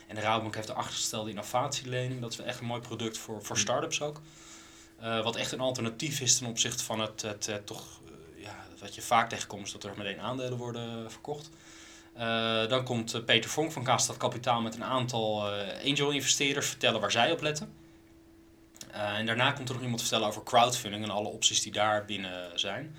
En 0.08 0.16
de 0.16 0.22
Rabobank 0.22 0.56
heeft 0.56 0.68
de 0.68 0.74
achtergestelde 0.74 1.30
innovatielening. 1.30 2.22
Dat 2.22 2.32
is 2.32 2.40
echt 2.40 2.60
een 2.60 2.66
mooi 2.66 2.82
product 2.82 3.18
voor, 3.18 3.44
voor 3.44 3.58
start-ups 3.58 4.02
ook. 4.02 4.22
wat 5.00 5.36
echt 5.36 5.52
een 5.52 5.60
alternatief 5.60 6.20
is 6.20 6.38
ten 6.38 6.48
opzichte 6.48 6.84
van 6.84 7.00
het, 7.00 7.22
het, 7.22 7.46
het 7.46 7.66
toch 7.66 7.86
ja, 8.36 8.66
wat 8.80 8.96
je 8.96 9.02
vaak 9.02 9.30
tegenkomt, 9.30 9.66
is 9.66 9.72
dat 9.72 9.84
er 9.84 9.94
meteen 9.98 10.20
aandelen 10.20 10.58
worden 10.58 11.12
verkocht. 11.12 11.50
Uh, 12.18 12.68
dan 12.68 12.84
komt 12.84 13.26
Peter 13.26 13.50
Vonk 13.50 13.72
van 13.72 13.84
Kaastad 13.84 14.18
Kapitaal 14.18 14.62
met 14.62 14.76
een 14.76 14.84
aantal 14.84 15.46
angel-investeerders 15.86 16.68
vertellen 16.68 17.02
waar 17.02 17.12
zij 17.12 17.32
op 17.32 17.42
letten. 17.42 17.81
Uh, 18.94 19.18
en 19.18 19.26
daarna 19.26 19.52
komt 19.52 19.68
er 19.68 19.74
nog 19.74 19.84
iemand 19.84 20.02
vertellen 20.02 20.28
over 20.28 20.44
crowdfunding 20.44 21.04
en 21.04 21.10
alle 21.10 21.28
opties 21.28 21.62
die 21.62 21.72
daar 21.72 22.06
binnen 22.06 22.60
zijn. 22.60 22.96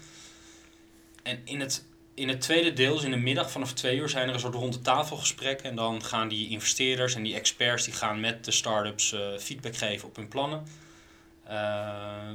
En 1.22 1.40
in 1.44 1.60
het, 1.60 1.84
in 2.14 2.28
het 2.28 2.40
tweede 2.40 2.72
deel, 2.72 2.94
dus 2.94 3.04
in 3.04 3.10
de 3.10 3.16
middag 3.16 3.50
vanaf 3.50 3.72
twee 3.72 3.96
uur, 3.96 4.08
zijn 4.08 4.28
er 4.28 4.34
een 4.34 4.40
soort 4.40 4.54
ronde 4.54 4.80
tafelgesprekken. 4.80 5.70
En 5.70 5.76
dan 5.76 6.04
gaan 6.04 6.28
die 6.28 6.48
investeerders 6.48 7.14
en 7.14 7.22
die 7.22 7.34
experts 7.34 7.84
die 7.84 7.94
gaan 7.94 8.20
met 8.20 8.44
de 8.44 8.50
start-ups 8.50 9.16
feedback 9.38 9.76
geven 9.76 10.08
op 10.08 10.16
hun 10.16 10.28
plannen. 10.28 10.66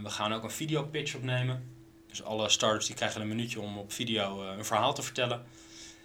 we 0.03 0.09
gaan 0.09 0.33
ook 0.33 0.43
een 0.43 0.51
videopitch 0.51 1.15
opnemen. 1.15 1.75
Dus 2.07 2.23
alle 2.23 2.49
startups 2.49 2.85
die 2.85 2.95
krijgen 2.95 3.21
een 3.21 3.27
minuutje 3.27 3.61
om 3.61 3.77
op 3.77 3.91
video 3.91 4.41
een 4.41 4.65
verhaal 4.65 4.93
te 4.93 5.01
vertellen. 5.01 5.45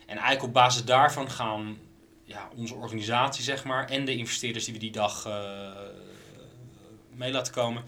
En 0.06 0.16
eigenlijk 0.16 0.42
op 0.42 0.52
basis 0.52 0.84
daarvan 0.84 1.30
gaan 1.30 1.78
ja, 2.24 2.48
onze 2.56 2.74
organisatie, 2.74 3.44
zeg 3.44 3.64
maar, 3.64 3.88
en 3.88 4.04
de 4.04 4.16
investeerders 4.16 4.64
die 4.64 4.74
we 4.74 4.80
die 4.80 4.92
dag 4.92 5.26
mee 7.14 7.33
laten 7.33 7.53
komen, 7.53 7.83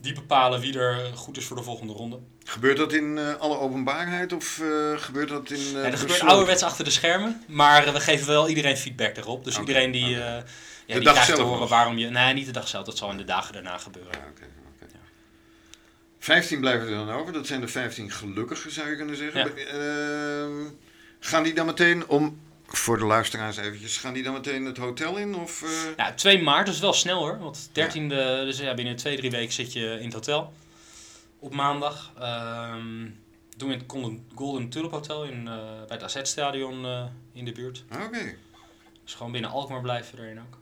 die 0.00 0.12
bepalen 0.12 0.60
wie 0.60 0.78
er 0.78 1.16
goed 1.16 1.36
is 1.36 1.44
voor 1.44 1.56
de 1.56 1.62
volgende 1.62 1.92
ronde. 1.92 2.18
Gebeurt 2.44 2.76
dat 2.76 2.92
in 2.92 3.16
uh, 3.16 3.34
alle 3.34 3.58
openbaarheid 3.58 4.32
of 4.32 4.58
uh, 4.58 4.98
gebeurt 4.98 5.28
dat 5.28 5.50
in. 5.50 5.76
Uh, 5.76 5.82
dat 5.82 5.98
gebeurt 5.98 6.20
ouderwets 6.20 6.62
achter 6.62 6.84
de 6.84 6.90
schermen, 6.90 7.44
maar 7.48 7.92
we 7.92 8.00
geven 8.00 8.26
wel 8.26 8.48
iedereen 8.48 8.76
feedback 8.76 9.16
erop. 9.16 9.44
Dus 9.44 9.54
okay, 9.54 9.66
iedereen 9.66 9.90
die, 9.90 10.16
okay. 10.16 10.44
ja, 10.86 10.98
die 10.98 11.10
krijgt 11.10 11.34
te 11.34 11.42
horen 11.42 11.68
waarom 11.68 11.98
je. 11.98 12.10
Nee, 12.10 12.34
niet 12.34 12.46
de 12.46 12.52
dag 12.52 12.68
zelf, 12.68 12.84
dat 12.84 12.98
zal 12.98 13.10
in 13.10 13.16
de 13.16 13.24
dagen 13.24 13.52
daarna 13.52 13.78
gebeuren. 13.78 14.12
Ja, 14.12 14.26
okay, 14.30 14.48
15 16.18 16.60
blijven 16.60 16.88
er 16.88 16.94
dan 16.94 17.10
over, 17.10 17.32
dat 17.32 17.46
zijn 17.46 17.60
de 17.60 17.68
15 17.68 18.10
gelukkigen 18.10 18.72
zou 18.72 18.90
je 18.90 18.96
kunnen 18.96 19.16
zeggen. 19.16 19.52
Ja. 19.56 19.64
Ehm, 19.64 20.70
Gaan 21.24 21.42
die 21.42 21.54
dan 21.54 21.66
meteen 21.66 22.08
om, 22.08 22.40
voor 22.76 22.98
de 22.98 23.04
luisteraars 23.04 23.56
eventjes, 23.56 23.96
gaan 23.96 24.12
die 24.12 24.22
dan 24.22 24.32
meteen 24.32 24.64
het 24.64 24.76
hotel 24.76 25.16
in? 25.16 25.34
Of, 25.34 25.62
uh... 25.62 25.96
Ja, 25.96 26.12
2 26.12 26.42
maart, 26.42 26.66
dus 26.66 26.80
wel 26.80 26.92
snel 26.92 27.18
hoor. 27.18 27.38
Want 27.38 27.68
13e, 27.68 27.72
ja. 27.72 28.44
dus 28.44 28.58
ja, 28.58 28.74
binnen 28.74 28.96
twee, 28.96 29.16
drie 29.16 29.30
weken 29.30 29.52
zit 29.52 29.72
je 29.72 29.96
in 29.98 30.04
het 30.04 30.12
hotel. 30.12 30.52
Op 31.38 31.54
maandag 31.54 32.12
um, 32.74 33.20
doen 33.56 33.68
we 33.68 33.74
in 33.74 33.80
het 33.80 34.18
Golden 34.34 34.68
Tulip 34.68 34.90
Hotel 34.90 35.24
in, 35.24 35.46
uh, 35.46 35.54
bij 35.88 35.96
het 35.96 36.02
AZ-stadion 36.02 36.84
uh, 36.84 37.04
in 37.32 37.44
de 37.44 37.52
buurt. 37.52 37.84
Oké. 37.92 38.04
Okay. 38.04 38.36
Dus 39.04 39.14
gewoon 39.14 39.32
binnen 39.32 39.50
Alkmaar 39.50 39.80
blijven 39.80 40.16
we 40.16 40.22
erin 40.22 40.40
ook. 40.40 40.58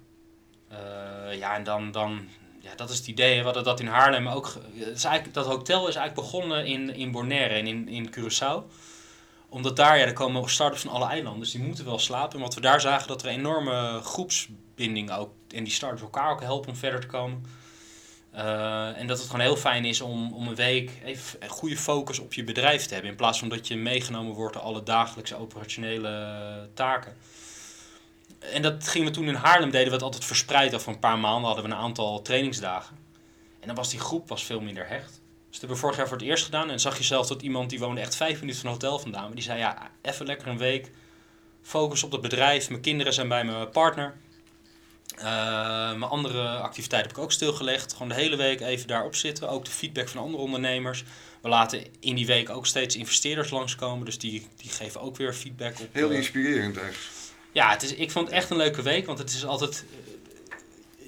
ja, 1.35 1.55
en 1.55 1.65
dan, 1.65 1.91
dan 1.91 2.29
ja, 2.61 2.75
dat 2.75 2.91
is 2.91 2.99
het 2.99 3.07
idee. 3.07 3.39
We 3.39 3.45
hadden 3.45 3.65
dat 3.65 3.81
in 3.81 3.87
Haarlem 3.87 4.29
ook. 4.29 4.55
is 4.73 5.05
eigenlijk, 5.05 5.35
dat 5.35 5.47
hotel 5.47 5.89
is 5.89 5.95
eigenlijk 5.95 6.27
begonnen 6.27 6.67
in, 6.67 6.95
in 6.95 7.11
Bonaire 7.11 7.55
en 7.55 7.67
in, 7.67 7.89
in 7.89 8.11
Curaçao 8.11 8.65
Omdat 9.51 9.77
daar, 9.77 9.99
ja, 9.99 10.05
er 10.05 10.13
komen 10.13 10.51
start-ups 10.51 10.83
van 10.83 10.91
alle 10.91 11.07
eilanden, 11.07 11.41
dus 11.41 11.51
die 11.51 11.63
moeten 11.63 11.85
wel 11.85 11.99
slapen. 11.99 12.37
En 12.37 12.45
wat 12.45 12.55
we 12.55 12.61
daar 12.61 12.81
zagen, 12.81 13.09
dat 13.09 13.23
er 13.23 13.29
enorme 13.29 14.01
groepsbinding 14.03 15.11
ook, 15.11 15.31
en 15.49 15.65
die 15.65 15.73
start-ups 15.73 16.03
elkaar 16.03 16.31
ook 16.31 16.41
helpen 16.41 16.71
om 16.71 16.77
verder 16.77 17.01
te 17.01 17.07
komen. 17.07 17.45
Uh, 18.35 18.99
en 18.99 19.07
dat 19.07 19.19
het 19.19 19.27
gewoon 19.27 19.41
heel 19.41 19.57
fijn 19.57 19.85
is 19.85 20.01
om, 20.01 20.33
om 20.33 20.49
een 20.49 20.55
week 20.55 20.91
even 21.05 21.49
goede 21.49 21.77
focus 21.77 22.19
op 22.19 22.33
je 22.33 22.45
bedrijf 22.45 22.87
te 22.87 22.93
hebben. 22.93 23.11
In 23.11 23.17
plaats 23.17 23.39
van 23.39 23.49
dat 23.49 23.69
je 23.69 23.77
meegenomen 23.77 24.35
wordt 24.35 24.55
door 24.55 24.63
alle 24.63 24.83
dagelijkse 24.83 25.37
operationele 25.37 26.69
taken. 26.75 27.17
En 28.39 28.63
dat 28.63 28.89
gingen 28.89 29.09
we 29.09 29.15
toen 29.15 29.29
in 29.29 29.35
Haarlem, 29.35 29.71
deden 29.71 29.87
we 29.87 29.93
het 29.93 30.03
altijd 30.03 30.25
verspreid. 30.25 30.75
Over 30.75 30.93
een 30.93 30.99
paar 30.99 31.19
maanden 31.19 31.45
hadden 31.45 31.65
we 31.65 31.71
een 31.71 31.77
aantal 31.77 32.23
trainingsdagen. 32.23 32.97
En 33.61 33.67
dan 33.67 33.77
was 33.77 33.91
die 33.91 34.01
groep 34.01 34.29
was 34.29 34.45
veel 34.45 34.61
minder 34.61 34.89
hecht. 34.89 35.20
Dus 35.51 35.61
dat 35.61 35.69
hebben 35.69 35.77
we 35.77 35.83
vorig 35.83 35.97
jaar 35.97 36.09
voor 36.09 36.17
het 36.17 36.27
eerst 36.27 36.45
gedaan. 36.45 36.71
En 36.71 36.81
zag 36.81 36.99
je 36.99 37.05
zelf 37.05 37.27
dat 37.27 37.43
iemand 37.43 37.71
die 37.71 37.79
woonde 37.79 38.01
echt 38.01 38.17
vijf 38.17 38.41
minuten 38.41 38.61
van 38.61 38.71
het 38.71 38.83
hotel 38.83 38.99
vandaan. 38.99 39.25
Maar 39.25 39.35
die 39.35 39.43
zei, 39.43 39.59
ja, 39.59 39.91
even 40.03 40.27
lekker 40.27 40.49
een 40.49 40.59
week. 40.59 40.91
Focus 41.63 42.03
op 42.03 42.13
het 42.13 42.21
bedrijf. 42.21 42.69
Mijn 42.69 42.83
kinderen 42.83 43.13
zijn 43.13 43.29
bij 43.29 43.45
mijn 43.45 43.71
partner. 43.71 44.15
Uh, 45.17 45.25
mijn 45.89 46.03
andere 46.03 46.49
activiteiten 46.49 47.11
heb 47.11 47.19
ik 47.19 47.25
ook 47.25 47.33
stilgelegd. 47.33 47.93
Gewoon 47.93 48.09
de 48.09 48.15
hele 48.15 48.37
week 48.37 48.61
even 48.61 48.87
daarop 48.87 49.15
zitten. 49.15 49.49
Ook 49.49 49.65
de 49.65 49.71
feedback 49.71 50.09
van 50.09 50.21
andere 50.21 50.43
ondernemers. 50.43 51.05
We 51.41 51.49
laten 51.49 51.85
in 52.01 52.15
die 52.15 52.27
week 52.27 52.51
ook 52.51 52.67
steeds 52.67 52.97
investeerders 52.97 53.51
langskomen. 53.51 54.05
Dus 54.05 54.19
die, 54.19 54.49
die 54.57 54.71
geven 54.71 55.01
ook 55.01 55.17
weer 55.17 55.35
feedback 55.35 55.81
op. 55.81 55.89
Heel 55.93 56.11
inspirerend 56.11 56.77
eigenlijk. 56.77 57.09
Ja, 57.53 57.71
het 57.71 57.83
is, 57.83 57.95
ik 57.95 58.11
vond 58.11 58.27
het 58.27 58.37
echt 58.37 58.51
een 58.51 58.57
leuke 58.57 58.83
week. 58.83 59.07
Want 59.07 59.19
het 59.19 59.31
is 59.31 59.45
altijd... 59.45 59.85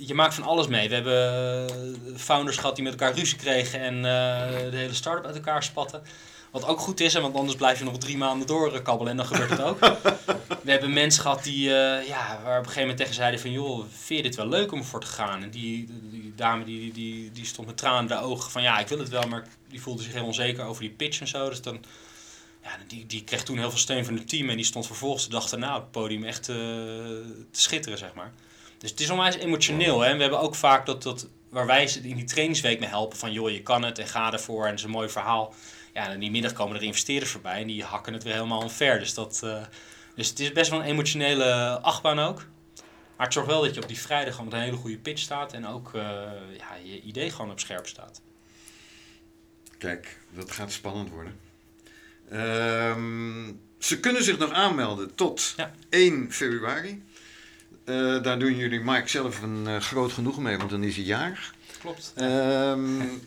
Je 0.07 0.15
maakt 0.15 0.35
van 0.35 0.45
alles 0.45 0.67
mee. 0.67 0.89
We 0.89 0.95
hebben 0.95 2.19
founders 2.19 2.57
gehad 2.57 2.75
die 2.75 2.85
met 2.85 2.93
elkaar 2.93 3.15
ruzie 3.15 3.39
kregen. 3.39 3.81
En 3.81 3.97
uh, 3.97 4.03
de 4.71 4.77
hele 4.77 4.95
start-up 4.95 5.27
uit 5.27 5.35
elkaar 5.35 5.63
spatten. 5.63 6.03
Wat 6.51 6.65
ook 6.65 6.79
goed 6.79 7.01
is, 7.01 7.15
want 7.15 7.35
anders 7.35 7.57
blijf 7.57 7.79
je 7.79 7.85
nog 7.85 7.99
drie 7.99 8.17
maanden 8.17 8.47
doorkabbelen 8.47 9.11
en 9.11 9.17
dan 9.17 9.27
gebeurt 9.27 9.51
het 9.51 9.61
ook. 9.61 9.79
we 10.65 10.71
hebben 10.71 10.93
mensen 10.93 11.23
gehad 11.23 11.45
die, 11.45 11.69
uh, 11.69 12.07
ja, 12.07 12.41
waar 12.45 12.59
op 12.59 12.65
een 12.65 12.71
gegeven 12.71 12.81
moment 12.81 12.97
tegen 12.97 13.15
zeiden 13.15 13.41
van... 13.41 13.51
joh, 13.51 13.85
vind 13.91 14.19
je 14.19 14.23
dit 14.23 14.37
wel 14.37 14.49
leuk 14.49 14.73
om 14.73 14.79
ervoor 14.79 15.01
te 15.01 15.07
gaan? 15.07 15.43
En 15.43 15.51
die, 15.51 15.89
die 16.11 16.33
dame 16.37 16.65
die, 16.65 16.93
die, 16.93 17.33
die 17.33 17.45
stond 17.45 17.67
met 17.67 17.77
tranen 17.77 18.01
in 18.01 18.07
de 18.07 18.23
ogen 18.23 18.51
van... 18.51 18.63
ja, 18.63 18.79
ik 18.79 18.89
wil 18.89 18.99
het 18.99 19.09
wel, 19.09 19.29
maar 19.29 19.47
die 19.69 19.83
voelde 19.83 20.03
zich 20.03 20.13
heel 20.13 20.25
onzeker 20.25 20.65
over 20.65 20.83
die 20.83 20.91
pitch 20.91 21.21
en 21.21 21.29
zo. 21.29 21.49
Dus 21.49 21.63
dan, 21.63 21.85
ja, 22.63 22.71
die, 22.87 23.07
die 23.07 23.25
kreeg 23.25 23.43
toen 23.43 23.59
heel 23.59 23.71
veel 23.71 23.79
steun 23.79 24.05
van 24.05 24.15
het 24.15 24.29
team... 24.29 24.49
en 24.49 24.57
die 24.57 24.65
stond 24.65 24.87
vervolgens 24.87 25.25
de 25.25 25.31
dag 25.31 25.49
daarna 25.49 25.77
op 25.77 25.83
het 25.83 25.91
podium 25.91 26.25
echt 26.25 26.49
uh, 26.49 26.57
te 26.57 27.61
schitteren, 27.61 27.99
zeg 27.99 28.15
maar. 28.15 28.33
Dus 28.83 28.91
het 28.91 29.01
is 29.01 29.11
onwijs 29.11 29.37
emotioneel. 29.37 30.01
Hè? 30.01 30.09
En 30.09 30.17
we 30.17 30.23
hebben 30.23 30.41
ook 30.41 30.55
vaak 30.55 30.87
dat, 30.87 31.03
dat 31.03 31.29
waar 31.49 31.67
wij 31.67 31.87
ze 31.87 32.01
in 32.01 32.17
die 32.17 32.25
trainingsweek 32.25 32.81
mee 32.81 32.89
helpen... 32.89 33.19
van 33.19 33.33
joh, 33.33 33.51
je 33.51 33.63
kan 33.63 33.83
het 33.83 33.99
en 33.99 34.07
ga 34.07 34.33
ervoor 34.33 34.63
en 34.63 34.71
het 34.71 34.79
is 34.79 34.85
een 34.85 34.91
mooi 34.91 35.09
verhaal... 35.09 35.55
Ja, 35.95 36.09
en 36.09 36.21
die 36.21 36.31
middag 36.31 36.53
komen 36.53 36.77
er 36.77 36.83
investeerders 36.83 37.31
voorbij 37.31 37.61
en 37.61 37.67
die 37.67 37.85
hakken 37.85 38.13
het 38.13 38.23
weer 38.23 38.33
helemaal 38.33 38.61
omver. 38.61 38.99
Dus, 38.99 39.15
dat, 39.15 39.41
uh, 39.45 39.63
dus 40.15 40.29
het 40.29 40.41
is 40.41 40.53
best 40.53 40.71
wel 40.71 40.81
een 40.81 40.87
emotionele 40.87 41.79
achtbaan 41.83 42.19
ook. 42.19 42.37
Maar 43.17 43.27
het 43.27 43.33
zorgt 43.33 43.49
wel 43.49 43.63
dat 43.63 43.75
je 43.75 43.83
op 43.83 43.89
die 43.89 44.01
vrijdag 44.01 44.35
gewoon 44.35 44.51
met 44.51 44.59
een 44.59 44.65
hele 44.65 44.77
goede 44.77 44.99
pitch 44.99 45.23
staat 45.23 45.53
en 45.53 45.67
ook 45.67 45.93
uh, 45.95 46.03
ja, 46.59 46.75
je 46.83 47.01
idee 47.01 47.31
gewoon 47.31 47.51
op 47.51 47.61
scherp 47.61 47.87
staat. 47.87 48.23
Kijk, 49.79 50.19
dat 50.31 50.51
gaat 50.51 50.73
spannend 50.73 51.11
worden. 51.11 51.39
Um, 52.33 53.61
ze 53.79 54.01
kunnen 54.01 54.25
zich 54.25 54.39
nog 54.39 54.51
aanmelden 54.51 55.15
tot 55.15 55.55
ja. 55.57 55.75
1 55.89 56.33
februari. 56.33 57.03
Uh, 57.93 58.23
daar 58.23 58.39
doen 58.39 58.57
jullie 58.57 58.81
Mike 58.81 59.09
zelf 59.09 59.43
een 59.43 59.65
uh, 59.67 59.77
groot 59.77 60.13
genoeg 60.13 60.39
mee, 60.39 60.57
want 60.57 60.71
dan 60.71 60.83
is 60.83 60.97
hij 60.97 61.05
jarig. 61.05 61.55
Klopt. 61.81 62.13
Um, 62.21 63.21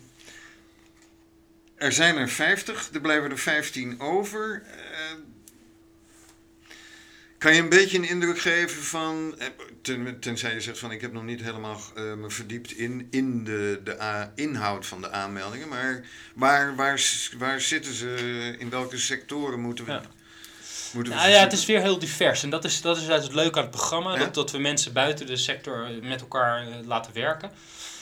er 1.74 1.92
zijn 1.92 2.16
er 2.16 2.28
50, 2.28 2.88
er 2.92 3.00
blijven 3.00 3.30
er 3.30 3.38
15 3.38 4.00
over. 4.00 4.62
Uh, 4.66 4.74
kan 7.38 7.54
je 7.54 7.62
een 7.62 7.68
beetje 7.68 7.98
een 7.98 8.08
indruk 8.08 8.38
geven 8.38 8.82
van, 8.82 9.34
ten, 9.82 10.20
tenzij 10.20 10.54
je 10.54 10.60
zegt 10.60 10.78
van 10.78 10.90
ik 10.90 11.00
heb 11.00 11.12
nog 11.12 11.24
niet 11.24 11.40
helemaal 11.40 11.80
me 11.94 12.30
verdiept 12.30 12.72
in, 12.72 13.06
in 13.10 13.44
de, 13.44 13.80
de 13.84 14.28
inhoud 14.34 14.86
van 14.86 15.00
de 15.00 15.10
aanmeldingen, 15.10 15.68
maar 15.68 16.04
waar, 16.34 16.76
waar, 16.76 17.02
waar 17.38 17.60
zitten 17.60 17.94
ze, 17.94 18.54
in 18.58 18.70
welke 18.70 18.98
sectoren 18.98 19.60
moeten 19.60 19.84
we... 19.84 19.92
Ja. 19.92 20.02
Moeten 20.96 21.12
we 21.12 21.18
nou 21.18 21.30
ja, 21.30 21.40
het 21.40 21.52
is 21.52 21.66
weer 21.66 21.80
heel 21.80 21.98
divers 21.98 22.42
en 22.42 22.50
dat 22.50 22.64
is, 22.64 22.80
dat 22.80 22.96
is 22.96 23.06
het 23.06 23.34
leuke 23.34 23.56
aan 23.56 23.62
het 23.62 23.70
programma, 23.70 24.12
ja? 24.12 24.18
dat, 24.18 24.34
dat 24.34 24.50
we 24.50 24.58
mensen 24.58 24.92
buiten 24.92 25.26
de 25.26 25.36
sector 25.36 25.88
met 26.02 26.20
elkaar 26.20 26.66
laten 26.84 27.12
werken. 27.12 27.50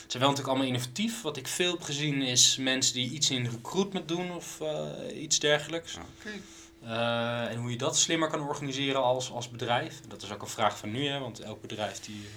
Ze 0.04 0.10
zijn 0.10 0.22
wel 0.22 0.30
natuurlijk 0.30 0.48
allemaal 0.48 0.66
innovatief. 0.66 1.22
Wat 1.22 1.36
ik 1.36 1.46
veel 1.46 1.72
heb 1.72 1.82
gezien 1.82 2.22
is 2.22 2.56
mensen 2.56 2.94
die 2.94 3.10
iets 3.10 3.30
in 3.30 3.46
recruitment 3.46 4.08
doen 4.08 4.34
of 4.34 4.58
uh, 4.62 5.22
iets 5.22 5.38
dergelijks. 5.38 5.96
Okay. 6.20 6.40
Uh, 6.84 7.50
en 7.52 7.56
hoe 7.56 7.70
je 7.70 7.76
dat 7.76 7.98
slimmer 7.98 8.28
kan 8.28 8.40
organiseren 8.40 9.02
als, 9.02 9.30
als 9.30 9.50
bedrijf. 9.50 10.00
Dat 10.08 10.22
is 10.22 10.32
ook 10.32 10.42
een 10.42 10.48
vraag 10.48 10.78
van 10.78 10.90
nu, 10.90 11.06
hè, 11.06 11.18
want 11.18 11.40
elk 11.40 11.60
bedrijf 11.60 12.00
die, 12.00 12.28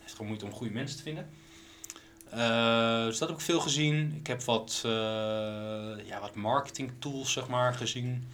heeft 0.00 0.12
gewoon 0.12 0.26
moeite 0.26 0.44
om 0.44 0.52
goede 0.52 0.72
mensen 0.72 0.96
te 0.96 1.02
vinden. 1.02 1.30
dus 3.06 3.18
dat 3.18 3.28
heb 3.28 3.38
ik 3.38 3.44
veel 3.44 3.60
gezien. 3.60 4.14
Ik 4.18 4.26
heb 4.26 4.42
wat, 4.42 4.80
ja, 6.06 6.20
wat 6.20 6.34
marketing 6.34 6.92
tools 6.98 7.32
zeg 7.32 7.48
maar, 7.48 7.74
gezien. 7.74 8.28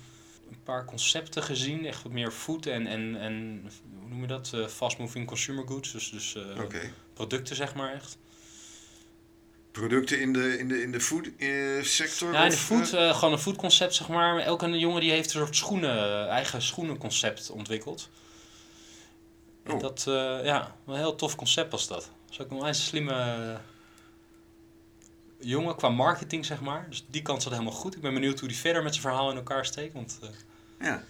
Paar 0.64 0.84
concepten 0.84 1.42
gezien, 1.42 1.86
echt 1.86 2.02
wat 2.02 2.12
meer 2.12 2.30
food 2.30 2.66
en, 2.66 2.86
en, 2.86 3.16
en 3.16 3.64
hoe 4.00 4.08
noem 4.08 4.20
je 4.20 4.26
dat? 4.26 4.52
fast 4.68 4.98
moving 4.98 5.26
consumer 5.26 5.66
goods. 5.66 5.92
Dus, 5.92 6.10
dus 6.10 6.36
okay. 6.58 6.92
producten 7.14 7.56
zeg 7.56 7.74
maar 7.74 7.94
echt. 7.94 8.18
Producten 9.72 10.20
in 10.20 10.32
de, 10.32 10.58
in 10.58 10.68
de, 10.68 10.82
in 10.82 10.92
de 10.92 11.00
food 11.00 11.28
sector? 11.86 12.32
Ja, 12.32 12.44
in 12.44 12.50
de 12.50 12.56
food, 12.56 12.92
uh, 12.92 13.14
gewoon 13.14 13.32
een 13.32 13.38
foodconcept 13.38 13.94
zeg 13.94 14.08
maar. 14.08 14.38
Elke 14.38 14.78
jongen 14.78 15.00
die 15.00 15.10
heeft 15.10 15.34
een 15.34 15.40
soort 15.40 15.56
schoenen, 15.56 16.28
eigen 16.28 16.62
schoenenconcept 16.62 17.50
ontwikkeld. 17.50 18.08
Oh. 19.66 19.80
dat, 19.80 20.04
uh, 20.08 20.44
ja, 20.44 20.76
een 20.86 20.96
heel 20.96 21.14
tof 21.14 21.36
concept 21.36 21.70
was 21.70 21.88
dat. 21.88 22.10
Dat 22.26 22.30
is 22.30 22.40
ook 22.40 22.62
een 22.62 22.74
slimme 22.74 23.60
jongen 25.40 25.76
qua 25.76 25.88
marketing, 25.88 26.44
zeg 26.44 26.60
maar. 26.60 26.86
Dus 26.88 27.04
die 27.08 27.22
kant 27.22 27.42
zat 27.42 27.52
helemaal 27.52 27.72
goed. 27.72 27.94
Ik 27.94 28.02
ben 28.02 28.14
benieuwd 28.14 28.38
hoe 28.38 28.48
die 28.48 28.58
verder 28.58 28.82
met 28.82 28.92
zijn 28.94 29.06
verhaal 29.06 29.30
in 29.30 29.36
elkaar 29.36 29.64
steekt. 29.64 29.92
Want, 29.92 30.18
uh... 30.22 30.28
Ja. 30.82 31.04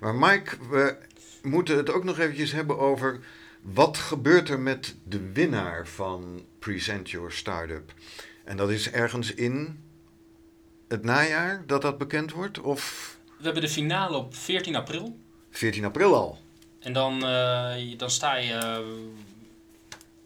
Maar 0.00 0.14
Mike, 0.14 0.56
we 0.70 0.96
moeten 1.42 1.76
het 1.76 1.90
ook 1.90 2.04
nog 2.04 2.18
eventjes 2.18 2.52
hebben 2.52 2.78
over 2.78 3.20
wat 3.60 3.96
gebeurt 3.96 4.48
er 4.48 4.60
met 4.60 4.94
de 5.04 5.32
winnaar 5.32 5.86
van 5.86 6.44
Present 6.58 7.10
Your 7.10 7.32
Startup? 7.32 7.92
En 8.44 8.56
dat 8.56 8.70
is 8.70 8.90
ergens 8.90 9.34
in 9.34 9.84
het 10.88 11.02
najaar 11.02 11.62
dat 11.66 11.82
dat 11.82 11.98
bekend 11.98 12.32
wordt? 12.32 12.60
Of? 12.60 13.16
We 13.38 13.44
hebben 13.44 13.62
de 13.62 13.68
finale 13.68 14.16
op 14.16 14.34
14 14.34 14.76
april. 14.76 15.18
14 15.50 15.84
april 15.84 16.14
al? 16.14 16.38
En 16.80 16.92
dan, 16.92 17.14
uh, 17.14 17.98
dan 17.98 18.10
sta 18.10 18.36
je 18.36 18.52
uh, 18.52 18.78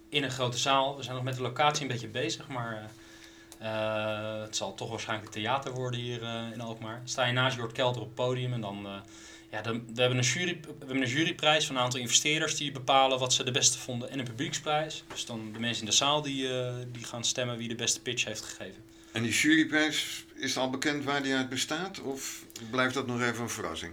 in 0.09 0.23
een 0.23 0.31
grote 0.31 0.59
zaal. 0.59 0.97
We 0.97 1.03
zijn 1.03 1.15
nog 1.15 1.25
met 1.25 1.37
de 1.37 1.43
locatie 1.43 1.83
een 1.83 1.89
beetje 1.89 2.09
bezig, 2.09 2.49
maar 2.49 2.91
uh, 3.63 4.41
het 4.43 4.57
zal 4.57 4.75
toch 4.75 4.91
waarschijnlijk 4.91 5.31
theater 5.31 5.73
worden 5.73 6.01
hier 6.01 6.23
in 6.53 6.61
Alkmaar. 6.61 7.03
Sta 7.05 7.27
je 7.27 7.33
naast 7.33 7.57
Jort 7.57 7.73
Kelder 7.73 8.01
op 8.01 8.07
het 8.07 8.17
podium 8.17 8.53
en 8.53 8.61
dan 8.61 8.89
ja, 9.51 9.63
dan, 9.63 9.83
we, 9.95 10.01
hebben 10.01 10.19
een 10.19 10.25
jury, 10.25 10.61
we 10.63 10.75
hebben 10.79 11.03
een 11.03 11.09
juryprijs 11.09 11.67
van 11.67 11.77
een 11.77 11.83
aantal 11.83 12.01
investeerders 12.01 12.57
die 12.57 12.73
bepalen 12.73 13.19
wat 13.19 13.33
ze 13.33 13.45
de 13.45 13.51
beste 13.51 13.79
vonden. 13.79 14.11
En 14.11 14.19
een 14.19 14.25
publieksprijs. 14.25 15.05
Dus 15.09 15.27
dan 15.27 15.53
de 15.53 15.59
mensen 15.59 15.85
in 15.85 15.91
de 15.91 15.97
zaal 15.97 16.23
die, 16.23 16.49
die 16.93 17.05
gaan 17.05 17.25
stemmen 17.25 17.57
wie 17.57 17.69
de 17.69 17.75
beste 17.75 18.01
pitch 18.01 18.25
heeft 18.25 18.43
gegeven. 18.43 18.83
En 19.13 19.23
die 19.23 19.33
juryprijs, 19.33 20.25
is 20.35 20.57
al 20.57 20.71
bekend 20.71 21.05
waar 21.05 21.23
die 21.23 21.35
uit 21.35 21.49
bestaat? 21.49 22.01
Of 22.01 22.45
blijft 22.71 22.95
dat 22.95 23.07
nog 23.07 23.21
even 23.21 23.43
een 23.43 23.51
verrassing? 23.51 23.93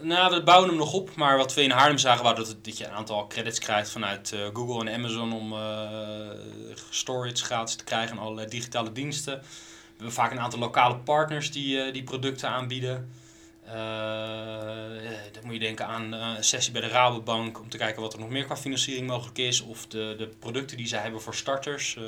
Nou, 0.00 0.34
we 0.34 0.42
bouwen 0.42 0.68
hem 0.68 0.78
nog 0.78 0.92
op. 0.92 1.14
Maar 1.14 1.36
wat 1.36 1.54
we 1.54 1.62
in 1.62 1.70
Haarlem 1.70 1.98
zagen, 1.98 2.24
was 2.24 2.36
dat, 2.36 2.64
dat 2.64 2.78
je 2.78 2.84
een 2.84 2.90
aantal 2.90 3.26
credits 3.26 3.58
krijgt 3.58 3.90
vanuit 3.90 4.32
uh, 4.34 4.40
Google 4.52 4.90
en 4.90 4.94
Amazon 4.94 5.32
om 5.32 5.52
uh, 5.52 5.88
storage 6.90 7.44
gratis 7.44 7.74
te 7.74 7.84
krijgen 7.84 8.16
en 8.16 8.22
allerlei 8.22 8.48
digitale 8.48 8.92
diensten. 8.92 9.38
We 9.38 10.08
hebben 10.08 10.12
vaak 10.12 10.30
een 10.30 10.40
aantal 10.40 10.58
lokale 10.58 10.96
partners 10.96 11.50
die, 11.50 11.90
die 11.90 12.02
producten 12.02 12.48
aanbieden. 12.48 13.10
Uh, 13.66 13.72
dan 15.32 15.42
moet 15.44 15.52
je 15.52 15.58
denken 15.58 15.86
aan 15.86 16.12
een 16.12 16.44
sessie 16.44 16.72
bij 16.72 16.80
de 16.80 16.88
Rabobank 16.88 17.60
om 17.60 17.68
te 17.68 17.76
kijken 17.76 18.02
wat 18.02 18.12
er 18.12 18.18
nog 18.18 18.28
meer 18.28 18.44
qua 18.44 18.56
financiering 18.56 19.06
mogelijk 19.06 19.38
is. 19.38 19.60
Of 19.60 19.86
de, 19.86 20.14
de 20.18 20.28
producten 20.38 20.76
die 20.76 20.86
zij 20.86 21.00
hebben 21.00 21.22
voor 21.22 21.34
starters. 21.34 21.98